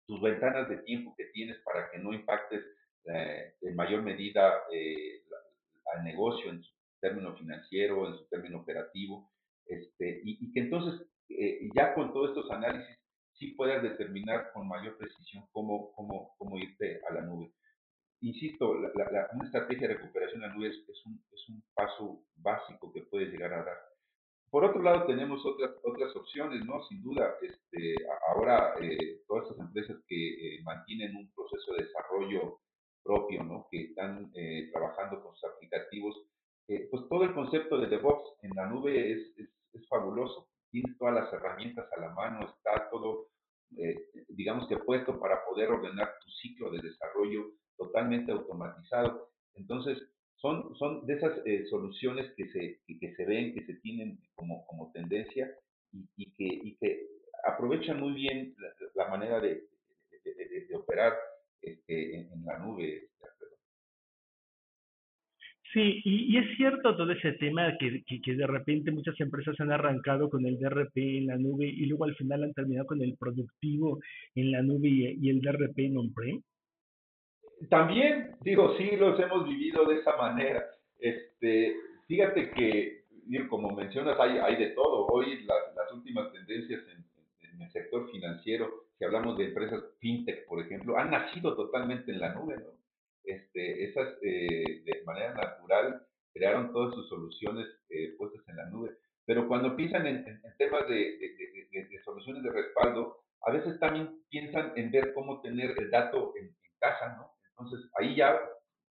tus 0.05 0.21
ventanas 0.21 0.69
de 0.69 0.77
tiempo 0.83 1.15
que 1.17 1.25
tienes 1.33 1.57
para 1.63 1.89
que 1.89 1.97
no 1.97 2.13
impactes 2.13 2.63
eh, 3.05 3.55
en 3.61 3.75
mayor 3.75 4.03
medida 4.03 4.61
eh, 4.71 5.23
al 5.95 6.03
negocio 6.03 6.51
en 6.51 6.61
su 6.61 6.73
término 6.99 7.35
financiero, 7.35 8.07
en 8.07 8.17
su 8.17 8.27
término 8.27 8.59
operativo, 8.59 9.31
este, 9.65 10.21
y, 10.23 10.53
que 10.53 10.59
entonces 10.59 11.07
eh, 11.29 11.69
ya 11.75 11.95
con 11.95 12.13
todos 12.13 12.29
estos 12.29 12.51
análisis 12.51 12.99
sí 13.37 13.51
puedas 13.51 13.83
determinar 13.83 14.51
con 14.53 14.67
mayor 14.67 14.97
precisión 14.97 15.45
cómo, 15.51 15.91
cómo, 15.93 16.35
cómo 16.37 16.57
irte 16.57 17.01
a 17.09 17.13
la 17.13 17.21
nube. 17.21 17.51
Insisto, 18.21 18.73
la, 18.75 19.29
una 19.33 19.45
estrategia 19.45 19.87
de 19.87 19.95
recuperación 19.95 20.43
a 20.43 20.47
la 20.47 20.53
nube 20.53 20.69
es, 20.69 21.05
un, 21.05 21.21
es 21.31 21.49
un 21.49 21.63
paso 21.73 22.23
básico 22.37 22.91
que 22.93 23.01
puedes 23.03 23.31
llegar 23.31 23.53
a 23.53 23.63
dar. 23.63 23.77
Por 24.49 24.63
otro 24.63 24.81
lado, 24.81 25.05
tenemos 25.05 25.45
otras, 25.45 25.71
otras 25.83 26.15
opciones, 26.15 26.65
¿no? 26.65 26.81
Sin 26.85 27.03
duda, 27.03 27.35
este, 27.41 27.95
ahora 28.29 28.73
eh, 28.81 29.21
todas 29.27 29.49
estas 29.49 29.67
empresas 29.67 29.97
que 30.07 30.15
eh, 30.15 30.63
mantienen 30.63 31.15
un 31.15 31.29
proceso 31.33 31.73
de 31.73 31.83
desarrollo 31.83 32.59
propio, 33.03 33.43
¿no? 33.43 33.67
Que 33.69 33.83
están 33.83 34.31
trabajando 34.71 35.21
con 35.21 35.35
sus 35.35 35.43
aplicativos, 35.51 36.15
pues 36.89 37.07
todo 37.09 37.23
el 37.23 37.33
concepto 37.33 37.77
de 37.77 37.87
DevOps 37.87 38.39
en 38.41 38.51
la 38.55 38.65
nube 38.65 39.11
es, 39.11 39.37
es, 39.73 39.87
fabuloso. 39.87 40.47
Tienes 40.75 40.97
todas 40.97 41.15
las 41.15 41.31
herramientas 41.31 41.87
a 41.95 42.01
la 42.01 42.09
mano, 42.09 42.49
está 42.49 42.89
todo, 42.89 43.29
eh, 43.77 43.95
digamos 44.27 44.67
que 44.67 44.75
puesto 44.75 45.17
para 45.21 45.45
poder 45.45 45.69
ordenar 45.69 46.15
tu 46.21 46.29
ciclo 46.31 46.69
de 46.69 46.81
desarrollo 46.81 47.53
totalmente 47.77 48.33
automatizado. 48.33 49.29
Entonces, 49.53 49.97
son, 50.35 50.75
son 50.75 51.05
de 51.05 51.13
esas 51.13 51.31
eh, 51.45 51.65
soluciones 51.69 52.29
que 52.35 52.49
se, 52.49 52.81
que, 52.99 53.15
se 53.15 53.25
ven, 53.25 53.53
que 53.53 53.65
se 53.65 53.75
tienen 53.75 54.19
como, 54.35 54.67
como 54.67 54.91
tendencia 54.91 55.49
y, 55.93 56.29
que, 56.35 56.43
y 56.43 56.75
que 56.75 57.07
aprovechan 57.45 58.01
muy 58.01 58.11
bien 58.11 58.53
la, 58.95 59.07
manera 59.07 59.39
de, 59.39 59.63
de, 60.25 60.75
operar 60.75 61.13
este, 61.61 62.17
en, 62.17 62.33
en, 62.33 62.45
la 62.45 62.59
nube. 62.59 63.11
Sí, 65.75 66.01
y, 66.05 66.37
es 66.37 66.55
cierto 66.55 66.95
todo 66.95 67.11
ese 67.11 67.33
tema 67.33 67.77
que, 67.77 68.01
que, 68.05 68.33
de 68.33 68.47
repente 68.47 68.91
muchas 68.91 69.19
empresas 69.19 69.59
han 69.59 69.73
arrancado 69.73 70.29
con 70.29 70.45
el 70.45 70.57
DRP 70.57 70.95
en 70.95 71.27
la 71.27 71.35
nube 71.35 71.65
y 71.65 71.85
luego 71.87 72.05
al 72.05 72.15
final 72.15 72.45
han 72.45 72.53
terminado 72.53 72.87
con 72.87 73.01
el 73.01 73.17
productivo 73.17 73.99
en 74.35 74.53
la 74.53 74.61
nube 74.61 74.87
y, 74.87 75.29
el 75.29 75.41
DRP 75.41 75.77
en 75.79 75.97
on-prem. 75.97 76.41
También, 77.69 78.37
digo, 78.39 78.77
sí, 78.77 78.95
los 78.95 79.19
hemos 79.19 79.49
vivido 79.49 79.83
de 79.83 79.95
esa 79.95 80.15
manera. 80.15 80.63
Este, 80.97 81.75
fíjate 82.07 82.51
que, 82.51 83.03
como 83.49 83.75
mencionas, 83.75 84.17
hay, 84.17 84.37
hay 84.37 84.55
de 84.55 84.67
todo. 84.67 85.07
Hoy 85.07 85.43
las 85.43 85.91
últimas 85.91 86.31
tendencias 86.31 86.83
en, 86.87 87.49
en, 87.49 87.61
el 87.61 87.71
sector 87.73 88.09
financiero, 88.11 88.85
si 88.97 89.03
hablamos 89.03 89.37
de 89.37 89.47
empresas 89.47 89.83
fintech, 89.99 90.47
por 90.47 90.61
ejemplo, 90.61 90.97
han 90.97 91.11
nacido 91.11 91.53
totalmente 91.53 92.13
en 92.13 92.21
la 92.21 92.33
nube, 92.33 92.55
¿no? 92.55 92.74
Este, 93.25 93.85
esas 93.85 94.17
eh, 94.21 94.83
de 94.83 95.03
manera 95.05 95.33
natural 95.33 96.05
crearon 96.33 96.71
todas 96.73 96.93
sus 96.93 97.07
soluciones 97.09 97.67
eh, 97.89 98.13
puestas 98.17 98.47
en 98.49 98.57
la 98.57 98.69
nube. 98.69 98.97
Pero 99.25 99.47
cuando 99.47 99.75
piensan 99.75 100.05
en, 100.05 100.41
temas 100.57 100.87
de, 100.87 101.17
soluciones 102.03 102.43
de 102.43 102.51
respaldo, 102.51 103.23
a 103.41 103.51
veces 103.51 103.79
también 103.79 104.21
piensan 104.29 104.73
en 104.75 104.91
ver 104.91 105.13
cómo 105.13 105.41
tener 105.41 105.73
el 105.77 105.89
dato 105.89 106.33
en, 106.39 106.55
casa, 106.77 107.15
¿no? 107.15 107.31
Entonces 107.51 107.89
ahí 107.97 108.15
ya 108.15 108.37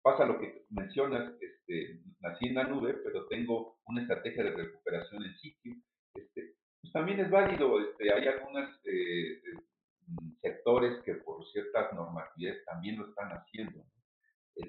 pasa 0.02 0.26
lo 0.26 0.38
que 0.38 0.64
mencionas, 0.68 1.32
este, 1.40 2.00
nací 2.20 2.46
en 2.46 2.54
la 2.54 2.64
nube, 2.64 2.94
pero 3.02 3.26
tengo 3.26 3.78
una 3.86 4.02
estrategia 4.02 4.44
de 4.44 4.50
recuperación 4.50 5.24
en 5.24 5.34
sitio. 5.38 5.74
Este, 6.14 6.54
pues 6.80 6.92
también 6.92 7.20
es 7.20 7.30
válido, 7.30 7.80
este, 7.80 8.12
hay 8.12 8.28
algunos 8.28 8.68
eh, 8.84 9.40
sectores 10.40 11.02
que 11.04 11.14
por 11.14 11.44
ciertas 11.52 11.92
normatividades 11.94 12.64
también 12.64 12.98
lo 12.98 13.08
están 13.08 13.30
haciendo. 13.30 13.84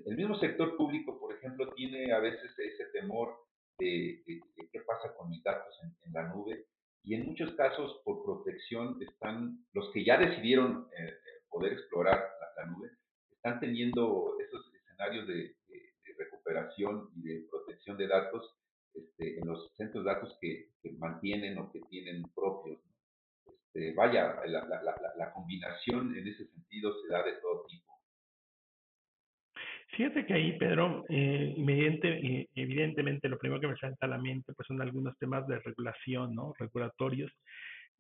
El, 0.06 0.16
mismo 0.16 0.40
sector 0.40 0.78
público, 0.78 1.20
por 1.20 1.34
ejemplo, 1.34 1.72
tiene 1.74 2.12
a 2.14 2.20
veces 2.20 2.52
ese 2.58 2.86
temor 2.94 3.36
de, 3.78 4.24
qué 4.26 4.80
pasa 4.82 5.14
con 5.16 5.30
mis 5.30 5.44
datos 5.44 5.74
en, 5.84 6.14
la 6.14 6.28
nube 6.28 6.66
y 7.04 7.16
en 7.16 7.26
muchos 7.26 7.54
casos 7.56 8.02
por 8.06 8.24
protección 8.24 8.98
están 9.02 9.66
los 9.74 9.92
que 9.92 10.06
ya 10.06 10.18
decidieron 10.18 10.88
eh, 10.98 11.14
poder 11.50 11.74
explorar 11.74 12.24
la, 12.58 12.66
nube, 12.68 12.92
están 13.32 13.60
teniendo 13.60 14.38
esos 14.40 14.74
escenarios 14.74 15.28
de, 15.28 15.56
recuperación 16.18 17.10
y 17.16 17.22
de 17.24 17.48
protección 17.50 17.98
de 17.98 18.08
datos 18.08 18.56
este, 18.94 19.40
en 19.40 19.48
los 19.48 19.74
centros 19.76 20.04
de 20.04 20.12
datos 20.12 20.38
que, 20.40 20.70
mantienen 20.98 21.58
o 21.58 21.72
que 21.72 21.80
tienen 21.90 22.24
propios. 22.36 22.80
Este, 23.48 23.94
vaya, 23.94 24.40
la, 24.46 24.66
la, 25.18 25.34
combinación 25.34 26.16
en 26.16 26.28
ese 26.28 26.46
sentido 26.46 26.94
se 27.02 27.08
da 27.08 27.24
de 27.24 27.34
todo 27.42 27.66
tipo. 27.68 27.91
Fíjate 29.92 30.26
que 30.26 30.34
ahí, 30.34 30.58
Pedro, 30.58 31.06
eh, 31.10 31.54
eh, 31.58 32.48
evidentemente 32.56 33.28
lo 33.28 33.38
primero 33.38 33.60
que 33.60 33.68
me 33.68 33.78
salta 33.78 34.06
a 34.06 34.10
la 34.10 34.18
mente 34.18 34.54
pues 34.54 34.66
son 34.68 34.82
algunos 34.82 35.18
temas 35.18 35.46
de 35.48 35.60
regulación, 35.60 36.34
¿no? 36.34 36.54
Regulatorios, 36.58 37.32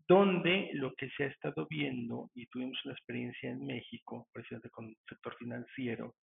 donde 0.08 0.69
lo 0.73 0.93
que 0.93 1.10
se 1.10 1.25
ha 1.25 1.27
estado 1.27 1.67
viendo, 1.69 2.30
y 2.34 2.45
tuvimos 2.47 2.80
una 2.86 2.93
experiencia 2.93 3.49
en 3.49 3.65
México, 3.65 4.27
precisamente 4.32 4.69
con 4.69 4.86
el 4.86 4.95
sector 5.08 5.36
financiero, 5.38 6.15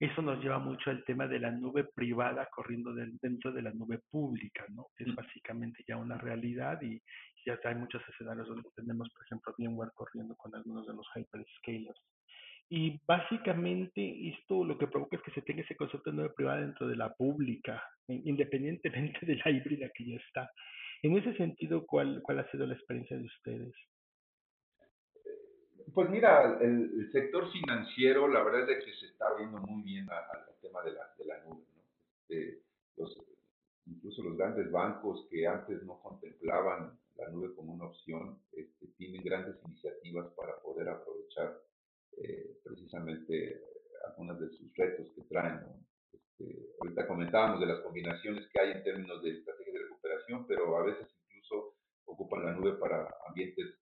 eso 0.00 0.22
nos 0.22 0.40
lleva 0.40 0.60
mucho 0.60 0.90
al 0.90 1.04
tema 1.04 1.26
de 1.26 1.40
la 1.40 1.50
nube 1.50 1.84
privada 1.92 2.48
corriendo 2.54 2.94
dentro 2.94 3.50
de 3.50 3.62
la 3.62 3.72
nube 3.72 3.98
pública, 4.10 4.64
¿no? 4.68 4.86
Es 4.96 5.08
mm. 5.08 5.14
básicamente 5.16 5.82
ya 5.88 5.96
una 5.96 6.16
realidad 6.16 6.80
y 6.82 7.02
ya 7.44 7.58
hay 7.64 7.74
muchos 7.74 8.02
escenarios 8.08 8.46
donde 8.46 8.68
tenemos, 8.76 9.08
por 9.10 9.24
ejemplo, 9.24 9.54
VMware 9.58 9.90
corriendo 9.94 10.36
con 10.36 10.54
algunos 10.54 10.86
de 10.86 10.94
los 10.94 11.06
hyperscalers. 11.16 12.00
Y 12.70 13.00
básicamente 13.06 14.28
esto 14.28 14.62
lo 14.62 14.76
que 14.76 14.86
provoca 14.86 15.16
es 15.16 15.22
que 15.22 15.30
se 15.30 15.42
tenga 15.42 15.62
ese 15.62 15.76
concepto 15.76 16.10
de 16.10 16.16
nube 16.16 16.30
privada 16.30 16.60
dentro 16.60 16.86
de 16.86 16.96
la 16.96 17.14
pública, 17.14 17.82
independientemente 18.08 19.20
de 19.26 19.36
la 19.36 19.50
híbrida 19.50 19.90
que 19.94 20.04
ya 20.04 20.16
está. 20.16 20.50
En 21.02 21.16
ese 21.16 21.34
sentido, 21.34 21.86
¿cuál, 21.86 22.20
cuál 22.22 22.40
ha 22.40 22.50
sido 22.50 22.66
la 22.66 22.74
experiencia 22.74 23.16
de 23.16 23.24
ustedes? 23.24 23.74
Pues 25.94 26.10
mira, 26.10 26.58
el, 26.60 27.10
sector 27.12 27.50
financiero, 27.50 28.28
la 28.28 28.42
verdad 28.42 28.68
es 28.70 28.84
que 28.84 28.92
se 28.92 29.06
está 29.06 29.34
viendo 29.38 29.58
muy 29.58 29.82
bien 29.82 30.06
al 30.10 30.60
tema 30.60 30.82
de 30.82 30.92
la, 30.92 31.10
de 31.16 31.24
la 31.24 31.38
nube. 31.44 31.64
¿no? 31.74 31.82
Este, 32.28 32.62
incluso 33.86 34.22
los 34.22 34.36
grandes 34.36 34.70
bancos 34.70 35.26
que 35.30 35.46
antes 35.46 35.82
no 35.84 36.00
contemplaban 36.02 36.98
la 37.16 37.28
nube 37.30 37.54
como 37.54 37.72
una 37.72 37.86
opción, 37.86 38.38
este, 38.52 38.86
tienen 38.98 39.22
grandes 39.22 39.56
iniciativas 39.64 40.26
para 40.34 40.56
poder 40.60 40.88
aprovechar 40.88 41.58
eh, 42.22 42.58
precisamente 42.64 43.60
algunos 44.06 44.40
de 44.40 44.48
sus 44.50 44.74
retos 44.74 45.08
que 45.14 45.22
traen. 45.22 45.60
Este, 46.12 46.68
ahorita 46.80 47.06
comentábamos 47.06 47.60
de 47.60 47.66
las 47.66 47.80
combinaciones 47.80 48.48
que 48.52 48.60
hay 48.60 48.72
en 48.72 48.84
términos 48.84 49.22
de 49.22 49.30
estrategia 49.30 49.72
de 49.72 49.82
recuperación, 49.84 50.46
pero 50.46 50.76
a 50.76 50.84
veces 50.84 51.08
incluso 51.28 51.76
ocupan 52.06 52.44
la 52.44 52.52
nube 52.52 52.78
para 52.78 53.08
ambientes 53.28 53.74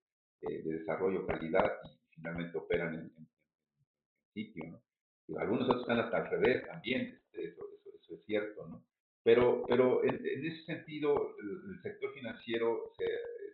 eh, 0.43 0.63
de 0.63 0.79
desarrollo, 0.79 1.27
calidad 1.27 1.79
y 1.85 2.15
finalmente 2.15 2.59
operan 2.59 2.95
en, 2.95 3.29
sitio, 4.35 4.65
¿no? 4.71 4.83
Y 5.29 5.37
algunos 5.39 5.67
otros 5.67 5.83
están 5.83 5.99
hasta 5.99 6.19
al 6.19 6.31
revés 6.31 6.67
también, 6.67 7.07
este, 7.07 7.49
eso, 7.49 7.65
eso, 7.95 8.15
es 8.15 8.25
cierto, 8.27 8.67
¿no? 8.69 8.85
Pero, 9.25 9.65
pero 9.67 10.05
en, 10.05 10.15
ese 10.15 10.63
sentido, 10.67 11.35
el, 11.41 11.83
sector 11.83 12.13
financiero 12.15 12.93
se, 12.97 13.05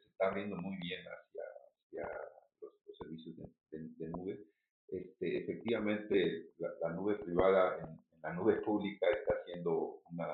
está 0.06 0.28
abriendo 0.28 0.56
muy 0.56 0.76
bien 0.76 1.00
hacia, 1.00 1.42
hacia 1.78 2.18
los, 2.60 2.98
servicios 2.98 3.36
de, 3.70 4.08
nube. 4.10 4.44
Este, 4.92 5.38
efectivamente, 5.38 6.50
la, 6.58 6.90
nube 6.90 7.14
privada 7.14 7.78
en, 7.80 7.98
la 8.22 8.34
nube 8.34 8.56
pública 8.60 9.06
está 9.08 9.42
siendo 9.46 10.02
una, 10.10 10.28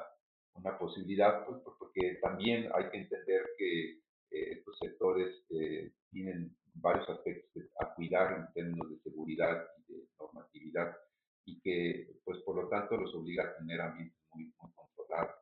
una 0.55 0.77
posibilidad, 0.77 1.47
pues, 1.47 1.62
porque 1.79 2.18
también 2.21 2.68
hay 2.75 2.90
que 2.90 2.99
entender 2.99 3.51
que 3.57 3.90
eh, 4.31 4.53
estos 4.59 4.77
sectores 4.81 5.44
eh, 5.51 5.92
tienen 6.11 6.57
varios 6.75 7.09
aspectos 7.09 7.62
a 7.81 7.94
cuidar 7.94 8.37
en 8.37 8.53
términos 8.53 8.90
de 8.90 8.99
seguridad 8.99 9.64
y 9.79 9.92
de 9.92 10.09
normatividad 10.18 10.97
y 11.44 11.61
que 11.61 12.21
pues 12.25 12.38
por 12.42 12.57
lo 12.57 12.68
tanto 12.68 12.97
los 12.97 13.14
obliga 13.14 13.44
a 13.44 13.57
tener 13.57 13.81
ambientes 13.81 14.18
muy, 14.35 14.53
muy 14.61 14.73
controlados. 14.75 15.37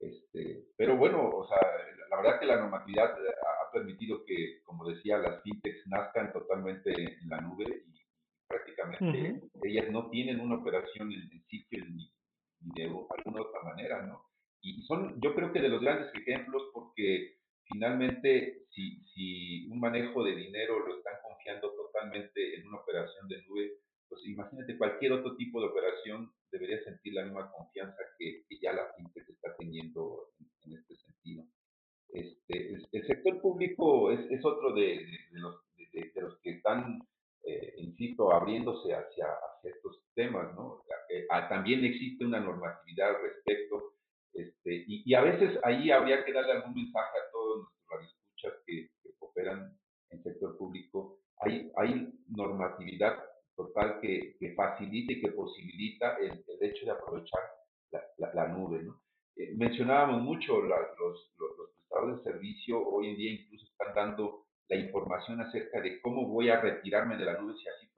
Este, 0.00 0.64
pero 0.76 0.96
bueno, 0.96 1.28
o 1.28 1.46
sea, 1.46 1.58
la 2.10 2.16
verdad 2.16 2.40
que 2.40 2.46
la 2.46 2.56
normatividad 2.56 3.14
ha 3.14 3.70
permitido 3.70 4.24
que, 4.24 4.62
como 4.64 4.88
decía, 4.88 5.18
las 5.18 5.42
fintechs 5.42 5.86
nazcan 5.86 6.32
totalmente 6.32 6.90
en 6.92 7.28
la 7.28 7.40
nube 7.40 7.84
ellas 9.64 9.90
no 9.90 10.10
tienen 10.10 10.40
una 10.40 10.56
operación 10.56 11.12
en, 11.12 11.20
el 11.20 11.44
sitio 11.46 11.84
ni, 11.86 12.12
de 12.60 12.84
alguna 12.84 13.42
otra 13.42 13.62
manera, 13.62 14.06
¿no? 14.06 14.24
Y 14.60 14.82
son, 14.82 15.20
yo 15.20 15.34
creo 15.34 15.52
que 15.52 15.60
de 15.60 15.68
los 15.68 15.80
grandes 15.80 16.14
ejemplos 16.14 16.62
porque 16.72 17.36
finalmente 17.64 18.66
si, 18.70 19.68
un 19.70 19.80
manejo 19.80 20.22
de 20.24 20.36
dinero 20.36 20.86
lo 20.86 20.96
están 20.96 21.14
confiando 21.22 21.72
totalmente 21.74 22.56
en 22.56 22.66
una 22.68 22.78
operación 22.78 23.28
de 23.28 23.42
nube, 23.42 23.72
pues 24.08 24.24
imagínate 24.26 24.76
cualquier 24.76 25.12
otro 25.12 25.36
tipo 25.36 25.60
de 25.60 25.68
operación 25.68 26.30
debería 26.50 26.82
sentir 26.84 27.14
la 27.14 27.24
misma 27.24 27.50
confianza 27.50 27.96
que, 28.18 28.44
ya 28.60 28.72
la 28.72 28.92
fintech 28.96 29.28
está 29.28 29.56
teniendo 29.56 30.28
en, 30.64 30.74
este 30.74 30.96
sentido. 30.96 31.44
Este, 32.10 32.74
el, 32.74 33.06
sector 33.06 33.40
público 33.40 34.12
es 34.12 34.44
otro 34.44 34.74
de, 34.74 35.06
los, 35.32 35.56
de, 35.76 36.12
los 36.20 36.38
que 36.40 36.50
están, 36.50 37.00
abriéndose 38.32 38.94
hacia, 38.94 39.26
hacia, 39.26 39.70
estos 39.70 40.02
temas, 40.14 40.54
¿no? 40.54 40.82
Ah, 41.30 41.48
también 41.48 41.84
existe 41.84 42.24
una 42.24 42.40
normatividad 42.40 43.16
al 43.16 43.22
respecto, 43.22 43.92
este, 44.32 44.84
y, 44.86 45.02
y, 45.04 45.14
a 45.14 45.20
veces 45.20 45.58
ahí 45.62 45.90
habría 45.90 46.24
que 46.24 46.32
darle 46.32 46.52
algún 46.52 46.74
mensaje 46.74 47.18
a 47.18 47.30
todos 47.32 47.58
nuestros 47.58 47.82
que, 48.66 48.88
operan 49.20 49.76
en 50.10 50.22
sector 50.22 50.56
público, 50.58 51.20
hay, 51.38 51.70
hay 51.76 52.12
normatividad 52.28 53.22
total 53.56 54.00
que, 54.00 54.36
que 54.38 54.54
facilita 54.54 55.12
y 55.12 55.20
que 55.20 55.32
posibilita 55.32 56.16
el, 56.16 56.44
hecho 56.60 56.84
de 56.86 56.92
aprovechar 56.92 57.40
la, 57.90 58.32
la, 58.34 58.48
nube. 58.48 58.82
¿no? 58.82 59.00
Eh, 59.36 59.54
mencionábamos 59.56 60.22
mucho 60.22 60.60
los, 60.60 60.78
los, 60.98 61.32
prestadores 61.76 62.24
de 62.24 62.32
servicio, 62.32 62.86
hoy 62.86 63.10
en 63.10 63.16
día 63.16 63.32
incluso 63.32 63.66
están 63.66 63.94
dando 63.94 64.46
la 64.68 64.76
información 64.76 65.40
acerca 65.40 65.80
de 65.80 66.00
cómo 66.00 66.26
voy 66.28 66.48
a 66.48 66.60
retirarme 66.60 67.16
de 67.16 67.24
la 67.24 67.38
nube 67.38 67.54
si 67.58 67.68
así 67.68 67.91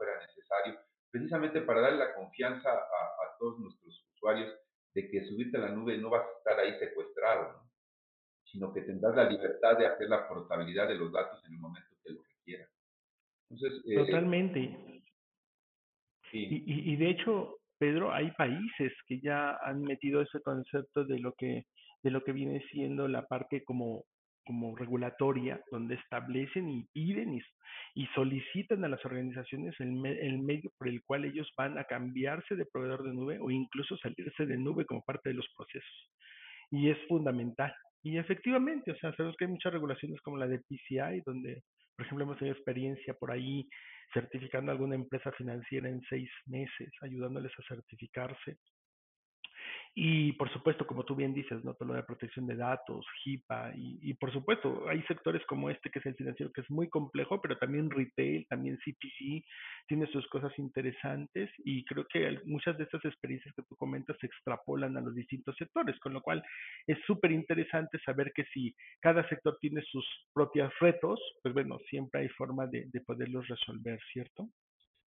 precisamente 1.15 1.61
para 1.61 1.81
darle 1.81 1.99
la 1.99 2.15
confianza 2.15 2.69
a, 2.69 2.75
a 2.75 3.39
todos 3.39 3.61
nuestros 3.61 4.05
usuarios 4.17 4.53
de 4.95 5.09
que 5.09 5.25
subirte 5.27 5.59
a 5.59 5.61
la 5.61 5.69
nube 5.71 5.97
no 5.97 6.11
vas 6.11 6.27
a 6.27 6.39
estar 6.39 6.59
ahí 6.59 6.77
secuestrado. 6.81 7.53
¿no? 7.53 7.65
sino 8.55 8.73
que 8.73 8.83
tendrás 8.83 9.17
la 9.17 9.29
libertad 9.29 9.77
de 9.77 9.87
hacer 9.87 10.09
la 10.09 10.29
portabilidad 10.29 10.87
de 10.87 10.95
los 10.95 11.13
datos 11.13 11.45
en 11.45 11.55
el 11.55 11.59
momento 11.59 11.91
que 12.05 12.13
lo 12.13 12.23
requieras. 12.23 12.71
Entonces, 13.51 13.83
eh, 13.87 13.97
Totalmente. 13.97 14.61
Y, 16.33 16.93
y, 16.93 16.97
de 16.97 17.11
hecho, 17.11 17.59
Pedro, 17.79 18.13
hay 18.13 18.31
países 18.33 18.93
que 19.07 19.21
ya 19.21 19.57
han 19.63 19.83
metido 19.83 20.21
ese 20.21 20.41
concepto 20.41 21.05
de 21.05 21.19
lo 21.19 21.33
que 21.35 21.67
de 22.03 22.11
lo 22.11 22.23
que 22.23 22.33
viene 22.33 22.63
siendo 22.71 23.09
la 23.09 23.25
parte 23.27 23.65
como 23.65 24.05
como 24.45 24.77
regulatoria, 24.77 25.61
donde 25.71 25.95
establecen 25.97 26.69
y 26.69 26.85
piden 26.93 27.41
y, 27.95 28.07
solicitan 28.15 28.85
a 28.85 28.89
las 28.89 29.05
organizaciones 29.05 29.75
el, 29.81 30.05
el, 30.05 30.39
medio 30.39 30.71
por 30.79 30.89
el 30.89 31.03
cual 31.05 31.25
ellos 31.25 31.51
van 31.57 31.79
a 31.79 31.85
cambiarse 31.85 32.57
de 32.57 32.67
proveedor 32.67 33.05
de 33.05 33.15
nube 33.15 33.39
o 33.41 33.51
incluso 33.51 33.97
salirse 33.99 34.47
de 34.47 34.57
nube 34.57 34.85
como 34.85 35.03
parte 35.03 35.31
de 35.31 35.37
los 35.37 35.47
procesos. 35.57 36.11
Y 36.71 36.91
es 36.91 36.99
fundamental. 37.09 37.75
Y 38.03 38.19
efectivamente, 38.19 38.93
o 38.93 38.97
sea, 38.97 39.15
sabemos 39.15 39.37
que 39.37 39.47
hay 39.47 39.51
muchas 39.51 39.73
regulaciones 39.73 40.21
como 40.21 40.37
la 40.37 40.47
de 40.47 40.59
PCI, 40.59 41.23
donde, 41.25 41.63
por 41.97 42.05
ejemplo, 42.05 42.25
hemos 42.25 42.39
tenido 42.39 42.55
experiencia 42.55 43.15
por 43.15 43.31
ahí 43.31 43.67
certificando 44.13 44.71
a 44.71 44.75
alguna 44.75 44.95
empresa 44.95 45.33
financiera 45.33 45.89
en 45.89 46.01
seis 46.09 46.31
meses, 46.47 46.91
ayudándoles 47.01 47.53
a 47.59 47.75
certificarse. 47.75 48.59
Y 49.97 50.33
por 50.33 50.53
supuesto, 50.53 50.85
como 50.89 51.05
tú 51.05 51.15
bien 51.15 51.33
dices, 51.33 51.63
¿no? 51.63 51.75
Todo 51.75 51.91
lo 51.91 51.95
de 51.95 52.03
protección 52.03 52.49
de 52.49 52.57
datos, 52.57 53.07
HIPAA, 53.25 53.75
y, 53.77 54.13
por 54.15 54.33
supuesto, 54.33 54.89
hay 54.89 55.01
sectores 55.03 55.47
como 55.47 55.71
este 55.71 55.89
que 55.89 56.01
es 56.01 56.07
el 56.07 56.17
financiero, 56.17 56.51
que 56.53 56.63
es 56.63 56.71
muy 56.71 56.89
complejo, 56.89 57.41
pero 57.41 57.57
también 57.59 57.89
retail, 57.91 58.45
también 58.49 58.77
CPG, 58.79 59.45
tiene 59.87 60.09
sus 60.09 60.27
cosas 60.31 60.53
interesantes 60.59 61.49
y 61.59 61.85
creo 61.85 62.07
que 62.13 62.41
muchas 62.45 62.77
de 62.77 62.85
estas 62.85 63.05
experiencias 63.05 63.55
que 63.55 63.63
tú 63.63 63.77
comentas 63.77 64.17
se 64.21 64.27
extrapolan 64.27 64.97
a 64.97 65.01
los 65.01 65.15
distintos 65.15 65.55
sectores, 65.57 65.97
con 66.01 66.13
lo 66.13 66.23
cual 66.23 66.43
es 66.89 66.99
súper 67.07 67.31
interesante 67.31 68.01
saber 68.05 68.33
que 68.35 68.45
si 68.47 68.75
cada 69.01 69.29
sector 69.29 69.57
tiene 69.61 69.81
sus 69.83 70.05
propios 70.33 70.73
retos, 70.81 71.21
pues 71.41 71.55
bueno, 71.55 71.79
siempre 71.89 72.23
hay 72.23 72.29
forma 72.31 72.67
de, 72.67 72.87
de 72.87 73.01
poderlos 73.01 73.47
resolver, 73.47 74.01
¿cierto? 74.13 74.49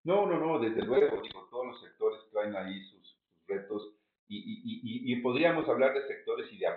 No, 0.03 0.25
no, 0.25 0.39
no, 0.39 0.57
desde 0.57 0.83
luego, 0.83 1.21
digo, 1.21 1.47
todos 1.51 1.67
los 1.67 1.81
sectores 1.81 2.19
traen 2.31 2.55
ahí 2.55 2.83
sus 2.85 3.15
retos 3.47 4.00
y, 4.33 5.15
podríamos 5.17 5.67
hablar 5.67 5.93
de 5.93 6.07
sectores 6.07 6.47
y 6.51 6.57
de, 6.57 6.67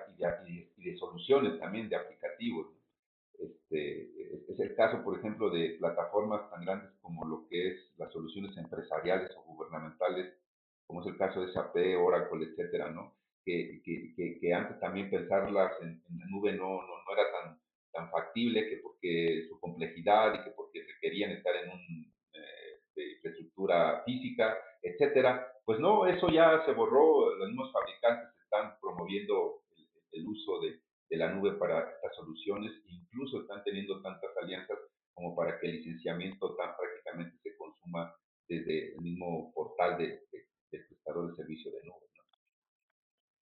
y 0.76 0.90
de, 0.90 0.96
soluciones 0.98 1.58
también, 1.60 1.88
de 1.88 1.96
aplicativos. 1.96 2.66
Este, 3.38 4.50
es 4.52 4.58
el 4.58 4.74
caso, 4.74 5.02
por 5.04 5.18
ejemplo, 5.18 5.50
de 5.50 5.76
plataformas 5.78 6.50
tan 6.50 6.64
grandes 6.64 6.90
como 7.00 7.24
lo 7.24 7.46
que 7.48 7.68
es 7.68 7.92
las 7.96 8.12
soluciones 8.12 8.56
empresariales 8.56 9.30
o 9.36 9.42
gubernamentales, 9.42 10.34
como 10.86 11.02
es 11.02 11.06
el 11.08 11.16
caso 11.16 11.40
de 11.42 11.52
SAP, 11.52 11.76
Oracle, 12.00 12.46
etcétera, 12.46 12.90
¿no? 12.90 13.14
Que, 13.44 13.82
que, 13.84 14.38
que, 14.40 14.54
antes 14.54 14.80
también 14.80 15.10
pensarlas 15.10 15.72
en, 15.82 16.02
la 16.18 16.26
nube 16.26 16.52
no, 16.52 16.64
no, 16.64 16.86
no, 16.86 17.12
era 17.12 17.30
tan, 17.30 17.60
tan 17.92 18.10
factible, 18.10 18.68
que 18.68 18.78
porque 18.78 19.46
su 19.48 19.60
complejidad 19.60 20.34
y 20.34 20.44
que 20.44 20.50
porque 20.50 20.82
requerían 20.82 21.30
estar 21.32 21.54
en 21.56 21.68
una 21.68 22.08
eh, 22.32 23.12
infraestructura 23.16 24.02
física, 24.04 24.56
etcétera, 24.82 25.53
pues 25.64 25.80
no, 25.80 26.06
eso 26.06 26.28
ya 26.28 26.64
se 26.64 26.72
borró, 26.72 27.34
los 27.36 27.48
mismos 27.48 27.72
fabricantes 27.72 28.28
están 28.42 28.76
promoviendo 28.80 29.62
el, 30.12 30.26
uso 30.26 30.60
de, 30.60 30.80
la 31.16 31.32
nube 31.32 31.52
para 31.52 31.78
estas 31.90 32.14
soluciones, 32.16 32.72
incluso 32.86 33.42
están 33.42 33.62
teniendo 33.64 34.02
tantas 34.02 34.30
alianzas 34.42 34.78
como 35.14 35.34
para 35.36 35.58
que 35.60 35.68
el 35.68 35.76
licenciamiento 35.76 36.56
tan 36.56 36.74
prácticamente 36.76 37.38
se 37.42 37.56
consuma 37.56 38.12
desde 38.48 38.94
el 38.94 39.00
mismo 39.00 39.52
portal 39.54 39.96
de, 39.96 40.22
prestador 40.70 41.30
de 41.30 41.36
servicio 41.36 41.70
de 41.70 41.84
nube. 41.84 42.13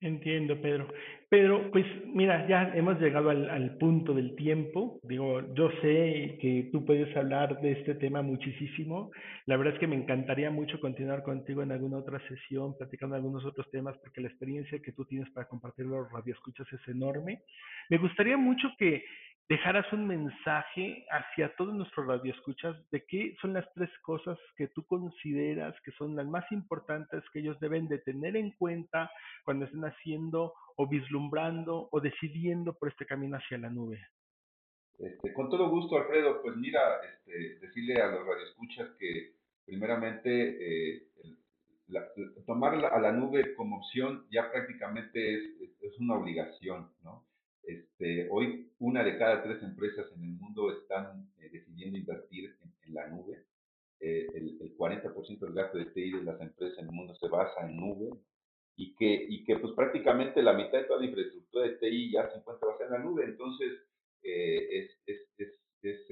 Entiendo, 0.02 0.60
Pedro. 0.60 0.88
Pero 1.28 1.70
pues 1.70 1.86
mira, 2.06 2.46
ya 2.48 2.72
hemos 2.74 3.00
llegado 3.00 3.30
al, 3.30 3.48
al, 3.48 3.78
punto 3.78 4.12
del 4.12 4.34
tiempo. 4.34 4.98
Digo, 5.04 5.40
yo 5.54 5.70
sé 5.80 6.38
que 6.40 6.68
tú 6.72 6.84
puedes 6.84 7.16
hablar 7.16 7.60
de 7.60 7.72
este 7.72 7.94
tema 7.94 8.20
muchísimo. 8.20 9.12
La 9.46 9.56
verdad 9.56 9.74
es 9.74 9.80
que 9.80 9.86
me 9.86 9.94
encantaría 9.94 10.50
mucho 10.50 10.80
continuar 10.80 11.22
contigo 11.22 11.62
en 11.62 11.70
alguna 11.70 11.98
otra 11.98 12.18
sesión, 12.26 12.76
platicando 12.76 13.14
algunos 13.14 13.44
otros 13.44 13.70
temas, 13.70 13.96
porque 13.98 14.20
la 14.20 14.28
experiencia 14.28 14.82
que 14.82 14.90
tú 14.92 15.04
tienes 15.04 15.30
para 15.30 15.46
compartir 15.46 15.86
los 15.86 16.10
radioescuchas 16.10 16.66
es 16.72 16.88
enorme. 16.88 17.42
Me 17.88 17.98
gustaría 17.98 18.36
mucho 18.36 18.68
que 18.76 19.04
dejaras 19.48 19.90
un 19.92 20.06
mensaje 20.06 21.04
hacia 21.10 21.54
todos 21.56 21.74
nuestros 21.74 22.06
radioescuchas 22.06 22.76
de 22.90 23.04
qué 23.06 23.36
son 23.40 23.52
las 23.52 23.66
tres 23.74 23.90
cosas 24.02 24.38
que 24.56 24.68
tú 24.68 24.84
consideras 24.86 25.74
que 25.84 25.92
son 25.92 26.16
las 26.16 26.26
más 26.26 26.50
importantes 26.52 27.22
que 27.32 27.40
ellos 27.40 27.58
deben 27.60 27.88
de 27.88 27.98
tener 27.98 28.36
en 28.36 28.52
cuenta 28.52 29.10
cuando 29.44 29.66
estén 29.66 29.84
haciendo 29.84 30.54
o 30.76 30.88
vislumbrando 30.88 31.88
o 31.90 32.00
decidiendo 32.00 32.74
por 32.74 32.88
este 32.88 33.04
camino 33.04 33.36
hacia 33.36 33.58
la 33.58 33.68
nube. 33.68 34.00
Este, 34.98 35.32
con 35.32 35.50
todo 35.50 35.68
gusto, 35.68 35.96
Alfredo, 35.96 36.40
pues 36.42 36.56
mira, 36.56 36.80
este, 37.02 37.58
decirle 37.58 38.00
a 38.00 38.06
los 38.06 38.26
radioescuchas 38.26 38.90
que 38.98 39.34
primeramente 39.64 40.96
eh, 40.96 41.08
tomar 42.46 42.74
a 42.84 43.00
la 43.00 43.12
nube 43.12 43.54
como 43.54 43.78
opción 43.78 44.26
ya 44.30 44.50
prácticamente 44.50 45.34
es, 45.34 45.70
es 45.80 45.98
una 45.98 46.14
obligación, 46.14 46.90
¿no? 47.02 47.24
Este, 47.62 48.28
hoy 48.30 48.72
una 48.78 49.04
de 49.04 49.18
cada 49.18 49.42
tres 49.42 49.62
empresas 49.62 50.06
en 50.16 50.24
el 50.24 50.30
mundo 50.30 50.72
están 50.72 51.30
eh, 51.38 51.48
decidiendo 51.50 51.98
invertir 51.98 52.56
en, 52.62 52.94
la 52.94 53.08
nube. 53.08 53.46
Eh, 54.00 54.26
el, 54.34 54.60
el, 54.60 54.76
40% 54.76 55.38
del 55.38 55.54
gasto 55.54 55.78
de 55.78 55.86
TI 55.86 56.10
de 56.12 56.24
las 56.24 56.40
empresas 56.40 56.78
en 56.78 56.86
el 56.86 56.92
mundo 56.92 57.14
se 57.14 57.28
basa 57.28 57.66
en 57.66 57.76
nube 57.76 58.18
y 58.76 58.94
que, 58.96 59.26
y 59.28 59.44
que 59.44 59.56
pues 59.56 59.72
prácticamente 59.74 60.42
la 60.42 60.52
mitad 60.52 60.78
de 60.78 60.84
toda 60.84 61.00
la 61.00 61.06
infraestructura 61.06 61.68
de 61.68 61.76
TI 61.76 62.12
ya 62.12 62.28
se 62.30 62.38
encuentra 62.38 62.68
basada 62.68 62.86
en 62.86 62.92
la 62.92 63.08
nube. 63.08 63.24
Entonces, 63.24 63.72
eh, 64.22 64.78
es, 64.78 64.90
es, 65.06 65.58
es, 65.82 66.10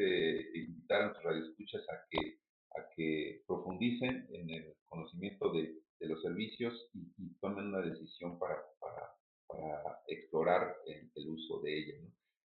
invitar 0.54 1.02
a 1.02 1.04
nuestros 1.06 1.24
radioescuchas 1.24 1.82
a 1.90 2.06
que, 2.10 2.38
a 2.76 2.88
que 2.96 3.42
profundicen 3.46 4.26
en 4.30 4.50
el 4.50 4.74
conocimiento 4.88 5.52
de, 5.52 5.74
de 6.00 6.08
los 6.08 6.22
servicios 6.22 6.88
y, 6.94 7.12
y, 7.18 7.34
tomen 7.40 7.66
una 7.66 7.82
decisión 7.82 8.38
para, 8.38 8.56
para 8.80 9.10
para 9.50 10.00
explorar 10.06 10.76
el, 10.86 11.28
uso 11.28 11.60
de 11.60 11.78
ella. 11.78 11.94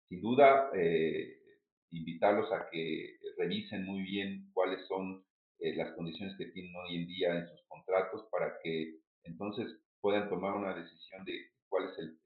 Sin 0.09 0.21
duda, 0.21 0.71
eh, 0.75 1.39
invitarlos 1.91 2.51
a 2.51 2.69
que 2.69 3.17
revisen 3.37 3.85
muy 3.85 4.03
bien 4.03 4.49
cuáles 4.53 4.85
son 4.87 5.23
eh, 5.59 5.75
las 5.75 5.95
condiciones 5.95 6.35
que 6.37 6.47
tienen 6.47 6.75
hoy 6.75 6.97
en 6.97 7.07
día 7.07 7.39
en 7.39 7.47
sus 7.47 7.65
contratos 7.67 8.27
para 8.31 8.57
que 8.63 8.99
entonces 9.23 9.67
puedan 10.01 10.29
tomar 10.29 10.53
una 10.55 10.75
decisión 10.75 11.25
de 11.25 11.47
cuál 11.69 11.89
es 11.89 11.97
el, 11.99 12.17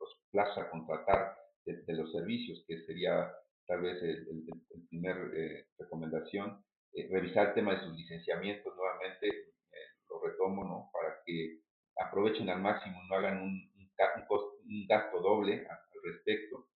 los 0.00 0.18
plazos 0.30 0.58
a 0.58 0.70
contratar 0.70 1.36
de, 1.64 1.94
los 1.94 2.10
servicios, 2.12 2.64
que 2.66 2.84
sería 2.84 3.32
tal 3.66 3.82
vez 3.82 4.02
el, 4.02 4.26
el 4.70 4.88
primer 4.88 5.16
eh, 5.36 5.66
recomendación. 5.78 6.64
revisar 7.10 7.48
el 7.48 7.54
tema 7.54 7.74
de 7.74 7.86
sus 7.86 7.96
licenciamientos 7.96 8.74
nuevamente, 8.76 9.30
lo 10.10 10.20
retomo, 10.20 10.64
¿no? 10.64 10.90
Para 10.92 11.22
que 11.24 11.60
aprovechen 11.96 12.48
al 12.50 12.60
máximo, 12.60 13.02
no 13.08 13.14
hagan 13.14 13.42
un, 13.42 13.71
un 14.64 14.86
gasto 14.86 15.20
doble 15.20 15.66
al 15.66 15.78
respecto. 16.02 16.68